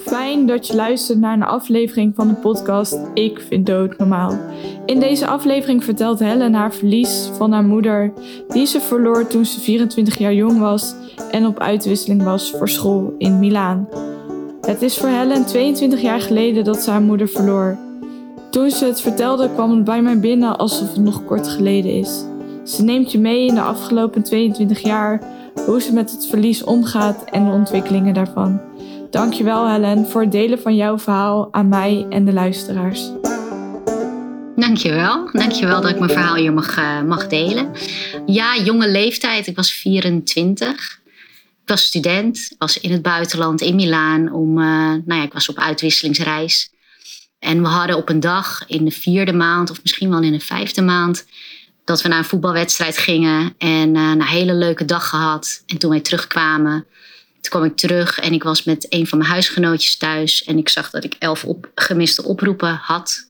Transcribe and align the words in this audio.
Fijn 0.00 0.46
dat 0.46 0.66
je 0.66 0.74
luistert 0.74 1.18
naar 1.18 1.32
een 1.32 1.42
aflevering 1.42 2.14
van 2.14 2.28
de 2.28 2.34
podcast 2.34 2.98
Ik 3.14 3.40
vind 3.48 3.66
dood 3.66 3.98
normaal. 3.98 4.38
In 4.86 5.00
deze 5.00 5.26
aflevering 5.26 5.84
vertelt 5.84 6.18
Helen 6.18 6.54
haar 6.54 6.74
verlies 6.74 7.30
van 7.36 7.52
haar 7.52 7.64
moeder, 7.64 8.12
die 8.48 8.66
ze 8.66 8.80
verloor 8.80 9.26
toen 9.26 9.44
ze 9.44 9.60
24 9.60 10.18
jaar 10.18 10.34
jong 10.34 10.58
was 10.58 10.94
en 11.30 11.46
op 11.46 11.58
uitwisseling 11.58 12.22
was 12.22 12.50
voor 12.50 12.68
school 12.68 13.14
in 13.18 13.38
Milaan. 13.38 13.88
Het 14.60 14.82
is 14.82 14.98
voor 14.98 15.08
Helen 15.08 15.46
22 15.46 16.00
jaar 16.00 16.20
geleden 16.20 16.64
dat 16.64 16.82
ze 16.82 16.90
haar 16.90 17.02
moeder 17.02 17.28
verloor. 17.28 17.76
Toen 18.50 18.70
ze 18.70 18.84
het 18.84 19.00
vertelde 19.00 19.50
kwam 19.54 19.70
het 19.70 19.84
bij 19.84 20.02
mij 20.02 20.20
binnen 20.20 20.58
alsof 20.58 20.88
het 20.88 21.04
nog 21.04 21.24
kort 21.24 21.48
geleden 21.48 21.92
is. 21.92 22.24
Ze 22.64 22.84
neemt 22.84 23.12
je 23.12 23.18
mee 23.18 23.46
in 23.46 23.54
de 23.54 23.60
afgelopen 23.60 24.22
22 24.22 24.80
jaar, 24.80 25.22
hoe 25.66 25.82
ze 25.82 25.92
met 25.92 26.10
het 26.10 26.26
verlies 26.26 26.64
omgaat 26.64 27.24
en 27.24 27.44
de 27.44 27.50
ontwikkelingen 27.50 28.14
daarvan. 28.14 28.67
Dankjewel 29.10 29.68
Helen 29.68 30.06
voor 30.06 30.20
het 30.20 30.32
delen 30.32 30.60
van 30.60 30.76
jouw 30.76 30.98
verhaal 30.98 31.48
aan 31.52 31.68
mij 31.68 32.06
en 32.10 32.24
de 32.24 32.32
luisteraars. 32.32 33.10
Dankjewel. 34.56 35.28
Dankjewel 35.32 35.80
dat 35.80 35.90
ik 35.90 35.98
mijn 35.98 36.10
verhaal 36.10 36.34
hier 36.34 36.52
mag, 36.52 36.78
uh, 36.78 37.02
mag 37.02 37.26
delen. 37.26 37.72
Ja, 38.26 38.56
jonge 38.56 38.88
leeftijd. 38.88 39.46
Ik 39.46 39.56
was 39.56 39.72
24. 39.72 41.00
Ik 41.62 41.68
was 41.74 41.84
student. 41.84 42.54
was 42.58 42.80
in 42.80 42.92
het 42.92 43.02
buitenland, 43.02 43.60
in 43.60 43.74
Milaan. 43.74 44.32
Om, 44.32 44.58
uh, 44.58 44.64
nou 44.64 45.02
ja, 45.06 45.22
ik 45.22 45.32
was 45.32 45.48
op 45.48 45.58
uitwisselingsreis. 45.58 46.70
En 47.38 47.62
we 47.62 47.68
hadden 47.68 47.96
op 47.96 48.08
een 48.08 48.20
dag 48.20 48.64
in 48.66 48.84
de 48.84 48.90
vierde 48.90 49.32
maand, 49.32 49.70
of 49.70 49.82
misschien 49.82 50.10
wel 50.10 50.22
in 50.22 50.32
de 50.32 50.40
vijfde 50.40 50.82
maand, 50.82 51.26
dat 51.84 52.02
we 52.02 52.08
naar 52.08 52.18
een 52.18 52.24
voetbalwedstrijd 52.24 52.98
gingen. 52.98 53.54
En 53.58 53.94
uh, 53.94 54.10
een 54.10 54.22
hele 54.22 54.54
leuke 54.54 54.84
dag 54.84 55.08
gehad. 55.08 55.62
En 55.66 55.78
toen 55.78 55.90
wij 55.90 56.00
terugkwamen, 56.00 56.86
toen 57.48 57.60
kwam 57.60 57.70
ik 57.70 57.76
terug 57.76 58.18
en 58.18 58.32
ik 58.32 58.42
was 58.42 58.64
met 58.64 58.86
een 58.88 59.06
van 59.06 59.18
mijn 59.18 59.30
huisgenootjes 59.30 59.96
thuis. 59.96 60.44
En 60.44 60.58
ik 60.58 60.68
zag 60.68 60.90
dat 60.90 61.04
ik 61.04 61.14
elf 61.18 61.46
gemiste 61.74 62.24
oproepen 62.24 62.74
had. 62.74 63.28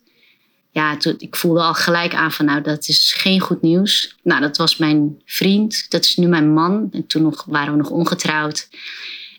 Ja, 0.71 0.97
ik 1.19 1.37
voelde 1.37 1.61
al 1.61 1.75
gelijk 1.75 2.15
aan 2.15 2.33
van 2.33 2.45
nou, 2.45 2.63
dat 2.63 2.89
is 2.89 3.15
geen 3.17 3.41
goed 3.41 3.63
nieuws. 3.63 4.17
Nou, 4.23 4.41
dat 4.41 4.57
was 4.57 4.77
mijn 4.77 5.23
vriend. 5.25 5.91
Dat 5.91 6.05
is 6.05 6.17
nu 6.17 6.27
mijn 6.27 6.53
man. 6.53 6.89
En 6.93 7.07
toen 7.07 7.23
nog, 7.23 7.45
waren 7.45 7.73
we 7.73 7.79
nog 7.79 7.91
ongetrouwd. 7.91 8.69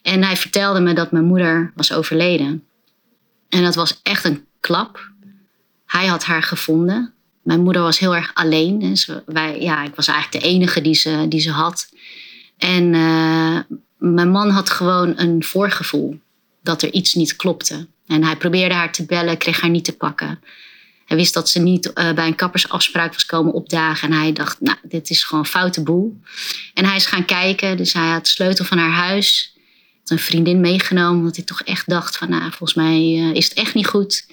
En 0.02 0.24
hij 0.24 0.38
vertelde 0.38 0.80
me 0.80 0.94
dat 0.94 1.12
mijn 1.12 1.26
moeder 1.26 1.72
was 1.76 1.94
overleden. 1.94 2.64
En 3.50 3.64
dat 3.64 3.76
was 3.76 4.00
echt 4.04 4.24
een 4.24 4.46
klap. 4.60 5.12
Hij 5.86 6.08
had 6.08 6.24
haar 6.24 6.44
gevonden. 6.44 7.14
Mijn 7.44 7.62
moeder 7.62 7.82
was 7.82 8.00
heel 8.00 8.16
erg 8.16 8.32
alleen. 8.34 8.80
Dus 8.80 9.10
wij, 9.26 9.62
ja, 9.62 9.84
ik 9.84 9.96
was 9.96 10.08
eigenlijk 10.08 10.44
de 10.44 10.50
enige 10.50 10.82
die 10.82 10.94
ze, 10.94 11.26
die 11.30 11.40
ze 11.40 11.52
had. 11.52 11.90
En 12.58 12.94
uh, 12.94 13.60
mijn 14.00 14.32
man 14.32 14.50
had 14.50 14.70
gewoon 14.70 15.14
een 15.18 15.44
voorgevoel 15.44 16.20
dat 16.64 16.82
er 16.82 16.94
iets 16.94 17.14
niet 17.14 17.36
klopte. 17.36 17.88
En 18.08 18.24
hij 18.24 18.36
probeerde 18.36 18.76
haar 18.76 18.92
te 18.92 19.06
bellen, 19.06 19.38
kreeg 19.38 19.62
haar 19.62 19.70
niet 19.70 19.86
te 19.86 19.98
pakken. 19.98 20.40
Hij 21.06 21.18
wist 21.18 21.34
dat 21.34 21.50
ze 21.50 21.60
niet 21.60 21.86
uh, 21.86 22.12
bij 22.14 22.28
een 22.28 22.36
kappersafspraak 22.36 23.14
was 23.14 23.26
komen 23.26 23.54
opdagen. 23.54 24.12
En 24.12 24.18
hij 24.18 24.34
dacht, 24.34 24.60
nou, 24.60 24.78
dit 24.84 25.10
is 25.10 25.24
gewoon 25.24 25.44
een 25.44 25.50
foute 25.50 25.84
boel. 25.84 26.20
En 26.74 26.86
hij 26.86 26.96
is 26.96 27.06
gaan 27.06 27.26
kijken, 27.26 27.78
dus 27.78 27.94
hij 27.94 28.10
had 28.10 28.24
de 28.24 28.30
sleutel 28.30 28.66
van 28.66 28.78
haar 28.78 28.92
huis. 28.92 29.54
Had 30.00 30.10
een 30.10 30.20
vriendin 30.20 30.60
meegenomen, 30.60 31.20
omdat 31.20 31.36
hij 31.36 31.46
toch 31.46 31.62
echt 31.62 31.90
dacht 31.90 32.18
van, 32.18 32.30
nou, 32.30 32.42
volgens 32.42 32.74
mij 32.74 33.00
uh, 33.00 33.34
is 33.34 33.50
het 33.50 33.54
echt 33.54 33.74
niet 33.74 33.88
goed. 33.88 34.28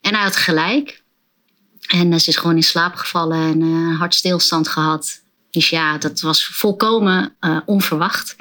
En 0.00 0.14
hij 0.14 0.22
had 0.22 0.36
gelijk. 0.36 1.02
En 1.86 2.12
uh, 2.12 2.18
ze 2.18 2.28
is 2.28 2.36
gewoon 2.36 2.56
in 2.56 2.62
slaap 2.62 2.94
gevallen 2.94 3.38
en 3.38 3.62
hartstilstand 3.94 4.68
gehad. 4.68 5.20
Dus 5.50 5.70
ja, 5.70 5.98
dat 5.98 6.20
was 6.20 6.46
volkomen 6.46 7.36
onverwacht. 7.64 8.36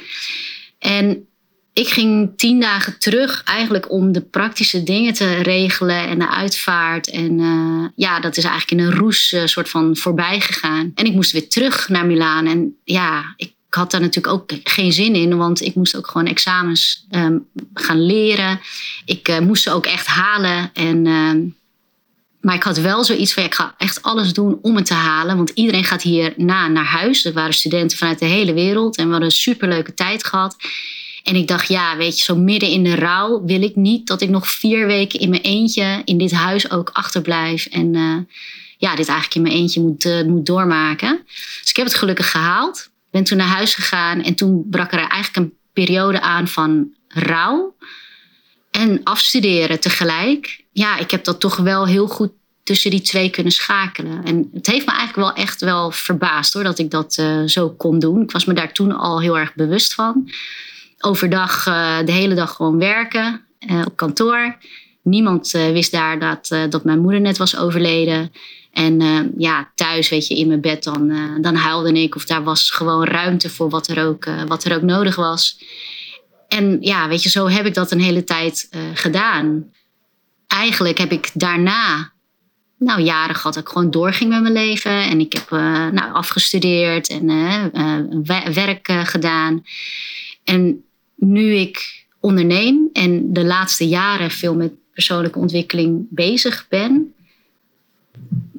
En 0.80 1.28
ik 1.73 1.88
ging 1.88 2.31
tien 2.36 2.59
dagen 2.59 3.00
terug 3.00 3.44
eigenlijk 3.44 3.92
om 3.92 4.11
de 4.11 4.22
praktische 4.22 4.84
dingen 4.84 5.14
te 5.14 5.36
regelen 5.36 6.08
en 6.08 6.19
de 6.19 6.30
uitvaart. 6.30 7.09
En 7.09 7.39
uh, 7.39 7.88
ja, 7.95 8.19
dat 8.19 8.38
is 8.38 8.44
eigenlijk 8.44 8.81
in 8.81 8.88
een 8.88 9.00
roes 9.00 9.31
uh, 9.31 9.41
soort 9.46 9.69
van 9.69 9.97
voorbij 9.97 10.40
gegaan. 10.40 10.91
En 10.96 11.06
ik 11.06 11.13
moest 11.13 11.31
weer 11.31 11.50
terug 11.50 11.90
naar 11.90 12.06
Milaan. 12.06 12.47
En 12.47 12.75
ja, 12.84 13.34
ik 13.35 13.53
had 13.69 13.91
daar 13.91 14.01
natuurlijk 14.01 14.34
ook 14.34 14.51
geen 14.63 14.94
zin 14.94 15.16
in, 15.16 15.38
want 15.38 15.62
ik 15.62 15.75
moest 15.75 15.97
ook 15.97 16.07
gewoon 16.07 16.28
examens 16.28 17.06
um, 17.12 17.47
gaan 17.74 18.06
leren. 18.06 18.59
Ik 19.06 19.30
uh, 19.30 19.40
moest 19.40 19.63
ze 19.63 19.72
ook 19.72 19.85
echt 19.85 20.07
halen. 20.07 20.69
En, 20.74 21.56
maar 22.42 22.56
ik 22.56 22.64
had 22.64 22.78
wel 22.78 23.03
zoiets 23.03 23.34
van, 23.34 23.44
ik 23.44 23.56
ga 23.56 23.74
echt 23.78 24.02
alles 24.02 24.34
doen 24.34 24.59
om 24.62 24.75
het 24.75 24.86
te 24.86 24.94
halen. 24.94 25.38
Want 25.38 25.50
iedereen 25.50 25.84
gaat 25.84 26.02
hierna 26.02 26.68
naar 26.68 26.86
huis. 26.86 27.25
Er 27.25 27.34
waren 27.34 27.53
studenten 27.53 27.98
vanuit 27.98 28.20
de 28.20 28.25
hele 28.25 28.53
wereld 28.53 28.98
en 28.98 29.06
we 29.06 29.12
hadden 29.12 29.30
een 29.30 29.36
superleuke 29.36 29.94
tijd 29.94 30.24
gehad. 30.24 30.56
En 31.24 31.36
ik 31.36 31.48
dacht, 31.48 31.68
ja, 31.68 31.98
weet 31.98 32.18
je, 32.18 32.24
zo 32.24 32.36
midden 32.36 32.70
in 32.70 32.84
de 32.84 32.96
rouw 32.96 33.46
wil 33.46 33.62
ik 33.62 33.75
niet 33.75 34.08
dat 34.08 34.22
ik 34.22 34.30
nog 34.30 34.50
vier 34.50 34.88
weken 34.88 35.20
in 35.20 35.30
mijn 35.30 35.42
eentje 35.42 36.02
in 36.06 36.18
dit 36.18 36.31
huis 36.31 36.72
ook 36.72 36.90
achterblijf. 36.94 37.66
En 37.66 37.94
uh, 37.94 38.18
ja, 38.78 38.96
dit 38.96 39.08
eigenlijk 39.08 39.36
in 39.36 39.42
mijn 39.42 39.56
eentje 39.56 39.81
moet, 39.81 40.06
uh, 40.06 40.24
moet 40.24 40.46
doormaken. 40.46 41.22
Dus 41.62 41.69
ik 41.69 41.75
heb 41.75 41.86
het 41.86 41.96
gelukkig 41.96 42.31
gehaald. 42.31 42.90
Ben 43.12 43.24
toen 43.24 43.38
naar 43.38 43.48
huis 43.48 43.75
gegaan 43.75 44.24
en 44.24 44.36
toen 44.36 44.68
brak 44.69 44.92
er 44.92 45.00
eigenlijk 45.00 45.36
een 45.36 45.54
periode 45.74 46.22
aan 46.22 46.48
van 46.48 46.90
rouw 47.08 47.75
en 48.72 49.04
afstuderen 49.04 49.80
tegelijk. 49.80 50.64
Ja, 50.77 50.97
ik 50.97 51.11
heb 51.11 51.23
dat 51.23 51.39
toch 51.39 51.55
wel 51.55 51.88
heel 51.88 52.07
goed 52.07 52.31
tussen 52.63 52.91
die 52.91 53.01
twee 53.01 53.29
kunnen 53.29 53.51
schakelen. 53.51 54.23
En 54.23 54.49
het 54.53 54.67
heeft 54.67 54.85
me 54.85 54.91
eigenlijk 54.91 55.27
wel 55.27 55.43
echt 55.43 55.61
wel 55.61 55.91
verbaasd 55.91 56.53
hoor, 56.53 56.63
dat 56.63 56.79
ik 56.79 56.91
dat 56.91 57.17
uh, 57.19 57.43
zo 57.45 57.69
kon 57.69 57.99
doen. 57.99 58.21
Ik 58.21 58.31
was 58.31 58.45
me 58.45 58.53
daar 58.53 58.73
toen 58.73 58.91
al 58.91 59.21
heel 59.21 59.38
erg 59.38 59.55
bewust 59.55 59.93
van 59.93 60.29
overdag 60.99 61.67
uh, 61.67 61.97
de 62.05 62.11
hele 62.11 62.35
dag 62.35 62.53
gewoon 62.55 62.77
werken 62.77 63.45
uh, 63.59 63.81
op 63.85 63.95
kantoor. 63.95 64.57
Niemand 65.01 65.51
wist 65.51 65.91
daar 65.91 66.19
dat, 66.19 66.47
dat 66.69 66.83
mijn 66.83 66.99
moeder 66.99 67.21
net 67.21 67.38
was 67.38 67.57
overleden. 67.57 68.31
En 68.71 69.01
ja, 69.38 69.71
thuis, 69.75 70.09
weet 70.09 70.27
je, 70.27 70.38
in 70.38 70.47
mijn 70.47 70.61
bed, 70.61 70.83
dan, 70.83 71.11
dan 71.41 71.55
huilde 71.55 72.01
ik. 72.01 72.15
Of 72.15 72.25
daar 72.25 72.44
was 72.44 72.71
gewoon 72.71 73.05
ruimte 73.05 73.49
voor 73.49 73.69
wat 73.69 73.88
er 73.88 74.05
ook, 74.05 74.25
wat 74.47 74.63
er 74.63 74.75
ook 74.75 74.81
nodig 74.81 75.15
was. 75.15 75.59
En 76.47 76.77
ja, 76.81 77.07
weet 77.07 77.23
je, 77.23 77.29
zo 77.29 77.47
heb 77.47 77.65
ik 77.65 77.73
dat 77.73 77.91
een 77.91 78.01
hele 78.01 78.23
tijd 78.23 78.69
gedaan. 78.94 79.71
Eigenlijk 80.47 80.97
heb 80.97 81.12
ik 81.12 81.30
daarna 81.34 82.12
nou, 82.78 83.02
jaren 83.02 83.35
gehad 83.35 83.53
dat 83.53 83.63
ik 83.63 83.69
gewoon 83.69 83.91
doorging 83.91 84.30
met 84.30 84.41
mijn 84.41 84.53
leven. 84.53 85.03
En 85.03 85.19
ik 85.19 85.34
heb 85.34 85.50
nou, 85.91 86.13
afgestudeerd 86.13 87.09
en 87.09 87.25
werk 88.53 88.91
gedaan. 89.03 89.63
En 90.44 90.84
nu 91.16 91.53
ik 91.53 92.06
onderneem 92.19 92.90
en 92.94 93.34
de 93.34 93.46
laatste 93.46 93.88
jaren 93.88 94.31
veel 94.31 94.56
met 94.56 94.72
persoonlijke 94.94 95.40
ontwikkeling 95.40 96.06
bezig 96.09 96.66
ben, 96.69 97.13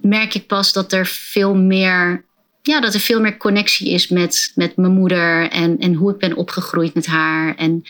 merk 0.01 0.35
ik 0.35 0.47
pas 0.47 0.73
dat 0.73 0.93
er 0.93 1.07
veel 1.07 1.55
meer, 1.55 2.25
ja, 2.63 2.81
dat 2.81 2.95
er 2.95 3.01
veel 3.01 3.21
meer 3.21 3.37
connectie 3.37 3.91
is 3.91 4.09
met, 4.09 4.53
met 4.55 4.77
mijn 4.77 4.93
moeder 4.93 5.51
en, 5.51 5.79
en 5.79 5.95
hoe 5.95 6.13
ik 6.13 6.19
ben 6.19 6.37
opgegroeid 6.37 6.95
met 6.95 7.07
haar. 7.07 7.55
En 7.57 7.83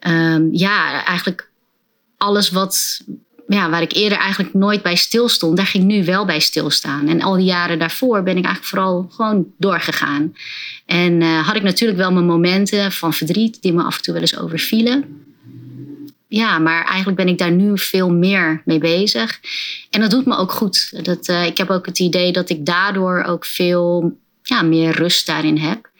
um, 0.00 0.48
ja, 0.52 1.04
eigenlijk 1.04 1.47
alles 2.18 2.50
wat, 2.50 3.00
ja, 3.46 3.70
waar 3.70 3.82
ik 3.82 3.92
eerder 3.92 4.18
eigenlijk 4.18 4.54
nooit 4.54 4.82
bij 4.82 4.96
stilstond, 4.96 5.56
daar 5.56 5.66
ging 5.66 5.84
ik 5.84 5.90
nu 5.90 6.04
wel 6.04 6.24
bij 6.24 6.40
stilstaan. 6.40 7.08
En 7.08 7.22
al 7.22 7.36
die 7.36 7.44
jaren 7.44 7.78
daarvoor 7.78 8.22
ben 8.22 8.36
ik 8.36 8.44
eigenlijk 8.44 8.74
vooral 8.74 9.06
gewoon 9.10 9.46
doorgegaan. 9.58 10.34
En 10.86 11.20
uh, 11.20 11.46
had 11.46 11.56
ik 11.56 11.62
natuurlijk 11.62 11.98
wel 11.98 12.12
mijn 12.12 12.26
momenten 12.26 12.92
van 12.92 13.14
verdriet 13.14 13.62
die 13.62 13.72
me 13.72 13.82
af 13.82 13.96
en 13.96 14.02
toe 14.02 14.12
wel 14.12 14.22
eens 14.22 14.38
overvielen. 14.38 15.26
Ja, 16.28 16.58
maar 16.58 16.84
eigenlijk 16.84 17.16
ben 17.16 17.28
ik 17.28 17.38
daar 17.38 17.50
nu 17.50 17.78
veel 17.78 18.10
meer 18.10 18.62
mee 18.64 18.78
bezig. 18.78 19.40
En 19.90 20.00
dat 20.00 20.10
doet 20.10 20.26
me 20.26 20.36
ook 20.36 20.52
goed. 20.52 21.04
Dat, 21.04 21.28
uh, 21.28 21.46
ik 21.46 21.58
heb 21.58 21.70
ook 21.70 21.86
het 21.86 21.98
idee 21.98 22.32
dat 22.32 22.50
ik 22.50 22.66
daardoor 22.66 23.22
ook 23.22 23.44
veel 23.44 24.18
ja, 24.42 24.62
meer 24.62 24.90
rust 24.90 25.26
daarin 25.26 25.58
heb. 25.58 25.90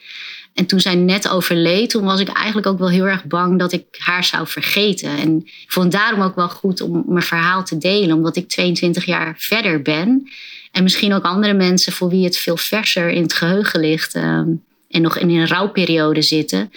En 0.59 0.65
toen 0.65 0.79
zij 0.79 0.95
net 0.95 1.29
overleed, 1.29 1.89
toen 1.89 2.03
was 2.03 2.19
ik 2.19 2.27
eigenlijk 2.27 2.67
ook 2.67 2.79
wel 2.79 2.89
heel 2.89 3.05
erg 3.07 3.25
bang 3.25 3.59
dat 3.59 3.71
ik 3.71 3.83
haar 3.97 4.23
zou 4.23 4.47
vergeten. 4.47 5.17
En 5.17 5.37
ik 5.45 5.65
vond 5.67 5.91
daarom 5.91 6.21
ook 6.21 6.35
wel 6.35 6.49
goed 6.49 6.81
om 6.81 7.03
mijn 7.07 7.25
verhaal 7.25 7.63
te 7.63 7.77
delen, 7.77 8.15
omdat 8.15 8.35
ik 8.35 8.49
22 8.49 9.05
jaar 9.05 9.35
verder 9.37 9.81
ben. 9.81 10.29
En 10.71 10.83
misschien 10.83 11.13
ook 11.13 11.23
andere 11.23 11.53
mensen 11.53 11.93
voor 11.93 12.09
wie 12.09 12.23
het 12.23 12.37
veel 12.37 12.57
verser 12.57 13.09
in 13.09 13.21
het 13.21 13.33
geheugen 13.33 13.79
ligt 13.79 14.15
um, 14.15 14.63
en 14.89 15.01
nog 15.01 15.17
in 15.17 15.29
een 15.29 15.47
rouwperiode 15.47 16.21
zitten. 16.21 16.71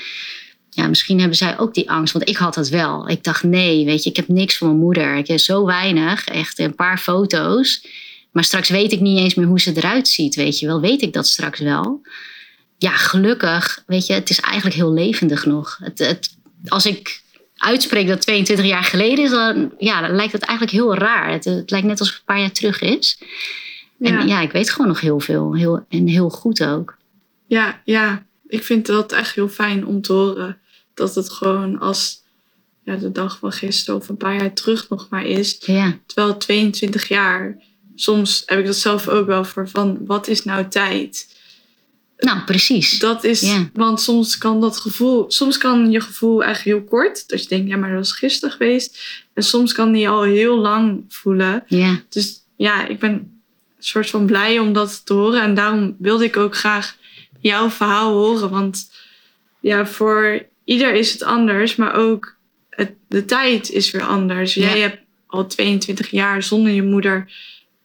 Ja, 0.70 0.88
misschien 0.88 1.18
hebben 1.18 1.36
zij 1.36 1.58
ook 1.58 1.74
die 1.74 1.90
angst, 1.90 2.12
want 2.12 2.28
ik 2.28 2.36
had 2.36 2.54
dat 2.54 2.68
wel. 2.68 3.08
Ik 3.08 3.24
dacht, 3.24 3.42
nee, 3.42 3.84
weet 3.84 4.02
je, 4.02 4.10
ik 4.10 4.16
heb 4.16 4.28
niks 4.28 4.58
van 4.58 4.66
mijn 4.66 4.80
moeder. 4.80 5.16
Ik 5.16 5.26
heb 5.26 5.38
zo 5.38 5.64
weinig, 5.64 6.24
echt 6.24 6.58
een 6.58 6.74
paar 6.74 6.98
foto's. 6.98 7.86
Maar 8.32 8.44
straks 8.44 8.68
weet 8.68 8.92
ik 8.92 9.00
niet 9.00 9.18
eens 9.18 9.34
meer 9.34 9.46
hoe 9.46 9.60
ze 9.60 9.72
eruit 9.74 10.08
ziet, 10.08 10.34
weet 10.34 10.58
je 10.58 10.66
wel. 10.66 10.80
Weet 10.80 11.02
ik 11.02 11.12
dat 11.12 11.28
straks 11.28 11.60
wel 11.60 12.00
ja, 12.82 12.96
gelukkig, 12.96 13.82
weet 13.86 14.06
je, 14.06 14.12
het 14.12 14.30
is 14.30 14.40
eigenlijk 14.40 14.76
heel 14.76 14.92
levendig 14.92 15.46
nog. 15.46 15.78
Het, 15.82 15.98
het, 15.98 16.36
als 16.68 16.86
ik 16.86 17.22
uitspreek 17.56 18.06
dat 18.06 18.20
22 18.20 18.66
jaar 18.66 18.84
geleden 18.84 19.24
is, 19.24 19.30
dan, 19.30 19.72
ja, 19.78 20.00
dan 20.00 20.16
lijkt 20.16 20.32
het 20.32 20.42
eigenlijk 20.42 20.78
heel 20.78 20.94
raar. 20.94 21.30
Het, 21.30 21.44
het 21.44 21.70
lijkt 21.70 21.86
net 21.86 22.00
alsof 22.00 22.14
het 22.14 22.22
een 22.26 22.34
paar 22.34 22.40
jaar 22.40 22.52
terug 22.52 22.80
is. 22.80 23.18
En 24.00 24.12
ja. 24.12 24.22
ja, 24.22 24.40
ik 24.40 24.52
weet 24.52 24.70
gewoon 24.70 24.88
nog 24.88 25.00
heel 25.00 25.20
veel. 25.20 25.54
Heel, 25.54 25.84
en 25.88 26.06
heel 26.06 26.30
goed 26.30 26.64
ook. 26.64 26.96
Ja, 27.46 27.80
ja, 27.84 28.26
ik 28.46 28.64
vind 28.64 28.86
dat 28.86 29.12
echt 29.12 29.34
heel 29.34 29.48
fijn 29.48 29.86
om 29.86 30.00
te 30.00 30.12
horen. 30.12 30.58
Dat 30.94 31.14
het 31.14 31.30
gewoon 31.30 31.78
als 31.78 32.22
ja, 32.84 32.96
de 32.96 33.12
dag 33.12 33.38
van 33.38 33.52
gisteren 33.52 34.00
of 34.00 34.08
een 34.08 34.16
paar 34.16 34.36
jaar 34.36 34.52
terug 34.52 34.88
nog 34.88 35.06
maar 35.10 35.24
is. 35.24 35.56
Ja. 35.60 35.98
Terwijl 36.06 36.36
22 36.36 37.08
jaar, 37.08 37.56
soms 37.94 38.42
heb 38.46 38.58
ik 38.58 38.66
dat 38.66 38.76
zelf 38.76 39.08
ook 39.08 39.26
wel 39.26 39.44
voor 39.44 39.68
van 39.68 39.98
wat 40.06 40.28
is 40.28 40.44
nou 40.44 40.68
tijd? 40.68 41.40
Nou, 42.22 42.40
precies. 42.44 42.98
Dat 42.98 43.24
is, 43.24 43.54
want 43.72 44.00
soms 44.00 44.38
kan 44.38 44.60
dat 44.60 44.76
gevoel, 44.76 45.24
soms 45.30 45.58
kan 45.58 45.90
je 45.90 46.00
gevoel 46.00 46.42
eigenlijk 46.42 46.78
heel 46.78 46.88
kort, 46.88 47.28
dat 47.28 47.42
je 47.42 47.48
denkt, 47.48 47.68
ja, 47.68 47.76
maar 47.76 47.88
dat 47.88 47.98
was 47.98 48.12
gisteren 48.12 48.56
geweest. 48.56 48.98
En 49.34 49.42
soms 49.42 49.72
kan 49.72 49.92
die 49.92 50.08
al 50.08 50.22
heel 50.22 50.58
lang 50.58 51.04
voelen. 51.08 51.64
Ja. 51.66 52.00
Dus 52.08 52.42
ja, 52.56 52.86
ik 52.86 52.98
ben 52.98 53.12
een 53.12 53.42
soort 53.78 54.10
van 54.10 54.26
blij 54.26 54.58
om 54.58 54.72
dat 54.72 55.06
te 55.06 55.12
horen. 55.12 55.42
En 55.42 55.54
daarom 55.54 55.96
wilde 55.98 56.24
ik 56.24 56.36
ook 56.36 56.56
graag 56.56 56.96
jouw 57.40 57.70
verhaal 57.70 58.12
horen. 58.12 58.50
Want 58.50 58.90
ja, 59.60 59.86
voor 59.86 60.46
ieder 60.64 60.94
is 60.94 61.12
het 61.12 61.22
anders, 61.22 61.76
maar 61.76 61.94
ook 61.94 62.36
het, 62.70 62.92
de 63.08 63.24
tijd 63.24 63.70
is 63.70 63.90
weer 63.90 64.04
anders. 64.04 64.54
Jij 64.54 64.80
hebt 64.80 64.98
al 65.26 65.46
22 65.46 66.10
jaar 66.10 66.42
zonder 66.42 66.72
je 66.72 66.82
moeder 66.82 67.32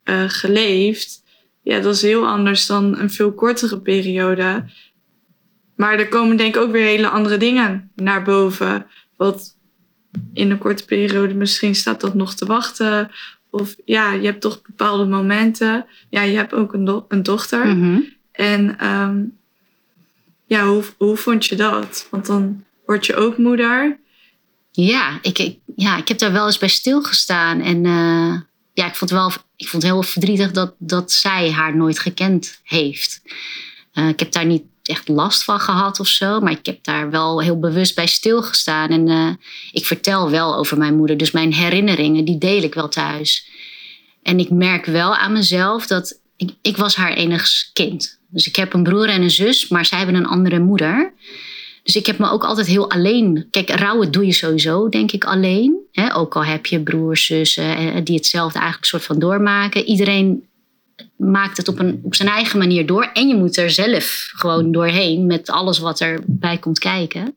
eh, 0.04 0.24
geleefd. 0.28 1.26
Ja, 1.68 1.80
dat 1.80 1.96
is 1.96 2.02
heel 2.02 2.28
anders 2.28 2.66
dan 2.66 2.98
een 2.98 3.12
veel 3.12 3.34
kortere 3.34 3.80
periode. 3.80 4.66
Maar 5.76 6.00
er 6.00 6.08
komen 6.08 6.38
denk 6.38 6.56
ik 6.56 6.62
ook 6.62 6.72
weer 6.72 6.86
hele 6.86 7.10
andere 7.10 7.38
dingen 7.38 7.92
naar 7.96 8.24
boven. 8.24 8.86
Wat 9.18 9.56
in 10.34 10.52
een 10.52 10.58
korte 10.58 10.86
periode 10.86 11.34
misschien 11.34 11.76
staat 11.76 12.02
dat 12.02 12.14
nog 12.14 12.36
te 12.36 12.46
wachten. 12.46 13.12
Of 13.50 13.76
ja, 13.86 14.12
je 14.14 14.26
hebt 14.26 14.42
toch 14.42 14.62
bepaalde 14.62 15.06
momenten. 15.06 15.86
Ja, 16.10 16.22
je 16.22 16.38
hebt 16.38 16.54
ook 16.54 16.74
een, 16.74 16.86
do- 16.86 17.06
een 17.08 17.24
dochter. 17.24 17.68
Mhm. 17.68 18.00
En 18.32 18.80
ehm, 18.80 19.24
ja, 20.46 20.66
hoe, 20.66 20.84
hoe 20.98 21.18
vond 21.18 21.46
je 21.46 21.56
dat? 21.56 22.08
Want 22.12 22.26
dan 22.26 22.64
word 22.86 23.06
je 23.06 23.16
ook 23.16 23.38
moeder. 23.38 24.00
Ja, 24.72 25.20
ik, 25.22 25.40
ik, 25.40 25.58
ja, 25.76 25.98
ik 25.98 26.08
heb 26.08 26.18
daar 26.18 26.32
wel 26.32 26.46
eens 26.46 26.58
bij 26.58 26.70
stilgestaan. 26.70 27.62
En 27.62 27.86
eh, 27.86 28.42
ja, 28.78 28.88
ik 28.88 28.96
vond, 28.96 29.12
wel, 29.12 29.32
ik 29.56 29.68
vond 29.68 29.84
het 29.84 29.92
heel 29.92 30.04
verdrietig 30.04 30.52
dat, 30.52 30.74
dat 30.78 31.12
zij 31.12 31.52
haar 31.52 31.76
nooit 31.76 32.00
gekend 32.00 32.60
heeft. 32.64 33.22
Eh, 33.94 34.08
ik 34.08 34.20
heb 34.20 34.32
daar 34.32 34.46
niet 34.46 34.64
echt 34.84 35.08
last 35.08 35.44
van 35.44 35.60
gehad 35.60 36.00
of 36.00 36.08
zo. 36.08 36.40
Maar 36.40 36.52
ik 36.52 36.66
heb 36.66 36.84
daar 36.84 37.10
wel 37.10 37.42
heel 37.42 37.60
bewust 37.60 37.96
bij 37.96 38.08
stilgestaan. 38.08 38.90
En 38.90 39.08
eh, 39.08 39.30
ik 39.72 39.86
vertel 39.86 40.30
wel 40.30 40.56
over 40.56 40.78
mijn 40.78 40.96
moeder. 40.96 41.18
Dus 41.18 41.32
mijn 41.32 41.54
herinneringen, 41.54 42.26
die 42.26 42.38
deel 42.38 42.64
ik 42.64 42.74
wel 42.74 42.90
thuis. 42.90 43.50
En 44.24 44.40
ik 44.40 44.50
merk 44.50 44.86
wel 44.86 45.16
aan 45.16 45.34
mezelf 45.34 45.88
dat 45.88 46.20
ik, 46.36 46.52
ik 46.62 46.78
was 46.78 46.96
haar 46.96 47.14
enigst 47.14 47.70
kind. 47.74 48.20
Dus 48.30 48.48
ik 48.48 48.56
heb 48.56 48.74
een 48.74 48.84
broer 48.84 49.10
en 49.10 49.22
een 49.22 49.32
zus, 49.32 49.68
maar 49.68 49.86
zij 49.86 49.98
hebben 49.98 50.16
een 50.16 50.26
andere 50.26 50.60
moeder. 50.60 51.14
Dus 51.88 51.96
ik 51.96 52.06
heb 52.06 52.18
me 52.18 52.30
ook 52.30 52.44
altijd 52.44 52.68
heel 52.68 52.90
alleen. 52.90 53.48
Kijk, 53.52 53.70
rouwen 53.70 54.12
doe 54.12 54.26
je 54.26 54.32
sowieso, 54.32 54.90
denk 54.90 55.12
ik, 55.12 55.24
alleen. 55.24 55.76
Ook 56.14 56.36
al 56.36 56.46
heb 56.46 56.66
je 56.66 56.84
broers, 56.84 57.26
zussen 57.26 57.78
eh, 57.78 57.96
die 58.04 58.16
hetzelfde 58.16 58.58
eigenlijk 58.58 58.88
soort 58.88 59.04
van 59.04 59.20
doormaken. 59.20 59.86
Iedereen 59.86 60.44
maakt 61.18 61.58
het 61.58 61.68
op, 61.68 61.80
een, 61.80 62.00
op 62.04 62.16
zijn 62.16 62.30
eigen 62.30 62.60
manier 62.60 62.86
door. 62.86 63.10
En 63.14 63.28
je 63.28 63.36
moet 63.36 63.58
er 63.58 63.70
zelf 63.70 64.30
gewoon 64.34 64.72
doorheen 64.72 65.26
met 65.26 65.50
alles 65.50 65.80
wat 65.80 66.00
erbij 66.00 66.58
komt 66.58 66.80
kijken. 66.80 67.36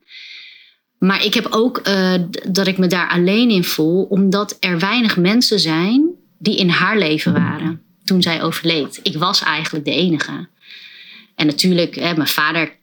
Maar 0.97 1.25
ik 1.25 1.33
heb 1.33 1.47
ook 1.49 1.77
eh, 1.77 2.13
dat 2.47 2.67
ik 2.67 2.77
me 2.77 2.87
daar 2.87 3.09
alleen 3.09 3.49
in 3.49 3.63
voel, 3.63 4.03
omdat 4.03 4.57
er 4.59 4.79
weinig 4.79 5.17
mensen 5.17 5.59
zijn 5.59 6.09
die 6.37 6.57
in 6.57 6.69
haar 6.69 6.97
leven 6.97 7.33
waren 7.33 7.81
toen 8.03 8.21
zij 8.21 8.43
overleed. 8.43 8.99
Ik 9.03 9.17
was 9.17 9.43
eigenlijk 9.43 9.85
de 9.85 9.95
enige. 9.95 10.47
En 11.35 11.45
natuurlijk, 11.45 11.95
hè, 11.95 12.15
mijn 12.15 12.27
vader 12.27 12.79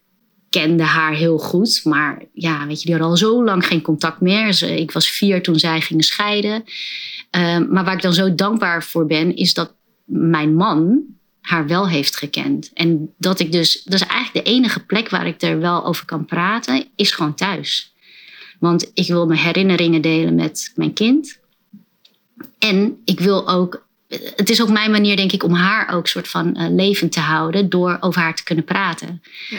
kende 0.51 0.83
haar 0.83 1.15
heel 1.15 1.39
goed. 1.39 1.81
Maar 1.85 2.23
ja, 2.33 2.67
weet 2.67 2.79
je, 2.79 2.85
die 2.85 2.95
hadden 2.95 3.11
al 3.11 3.17
zo 3.17 3.45
lang 3.45 3.67
geen 3.67 3.83
contact 3.83 4.21
meer. 4.21 4.63
Ik 4.63 4.91
was 4.91 5.11
vier 5.11 5.43
toen 5.43 5.59
zij 5.59 5.81
gingen 5.81 6.05
scheiden. 6.05 6.65
Ehm, 7.31 7.73
maar 7.73 7.85
waar 7.85 7.95
ik 7.95 8.03
dan 8.03 8.13
zo 8.13 8.35
dankbaar 8.35 8.85
voor 8.85 9.07
ben, 9.07 9.37
is 9.37 9.55
dat 9.55 9.75
mijn 10.05 10.55
man 10.55 11.03
haar 11.41 11.67
wel 11.67 11.89
heeft 11.89 12.17
gekend. 12.17 12.71
En 12.75 13.15
dat 13.19 13.41
ik 13.41 13.53
dus, 13.53 13.83
dat 13.85 14.01
is 14.01 14.07
eigenlijk 14.07 14.47
de 14.47 14.53
enige 14.53 14.85
plek 14.85 15.09
waar 15.09 15.27
ik 15.27 15.43
er 15.43 15.61
wel 15.61 15.85
over 15.85 16.05
kan 16.05 16.25
praten, 16.25 16.89
is 16.97 17.11
gewoon 17.11 17.35
thuis. 17.35 17.93
Want 18.59 18.91
ik 18.95 19.07
wil 19.07 19.27
mijn 19.27 19.41
herinneringen 19.41 20.01
delen 20.01 20.35
met 20.35 20.73
mijn 20.75 20.93
kind. 20.93 21.39
En 22.59 23.01
ik 23.05 23.21
wil 23.21 23.49
ook, 23.49 23.87
het 24.37 24.51
is 24.51 24.63
ook 24.63 24.69
mijn 24.69 24.91
manier, 24.91 25.17
denk 25.17 25.33
ik, 25.33 25.43
om 25.43 25.53
haar 25.53 25.95
ook 25.95 26.07
soort 26.07 26.29
van 26.29 26.57
eh, 26.57 26.71
levend 26.71 27.13
te 27.13 27.21
houden 27.21 27.69
door 27.69 27.97
over 28.01 28.21
haar 28.21 28.35
te 28.35 28.45
kunnen 28.45 28.65
praten. 28.65 29.23
Ja. 29.49 29.59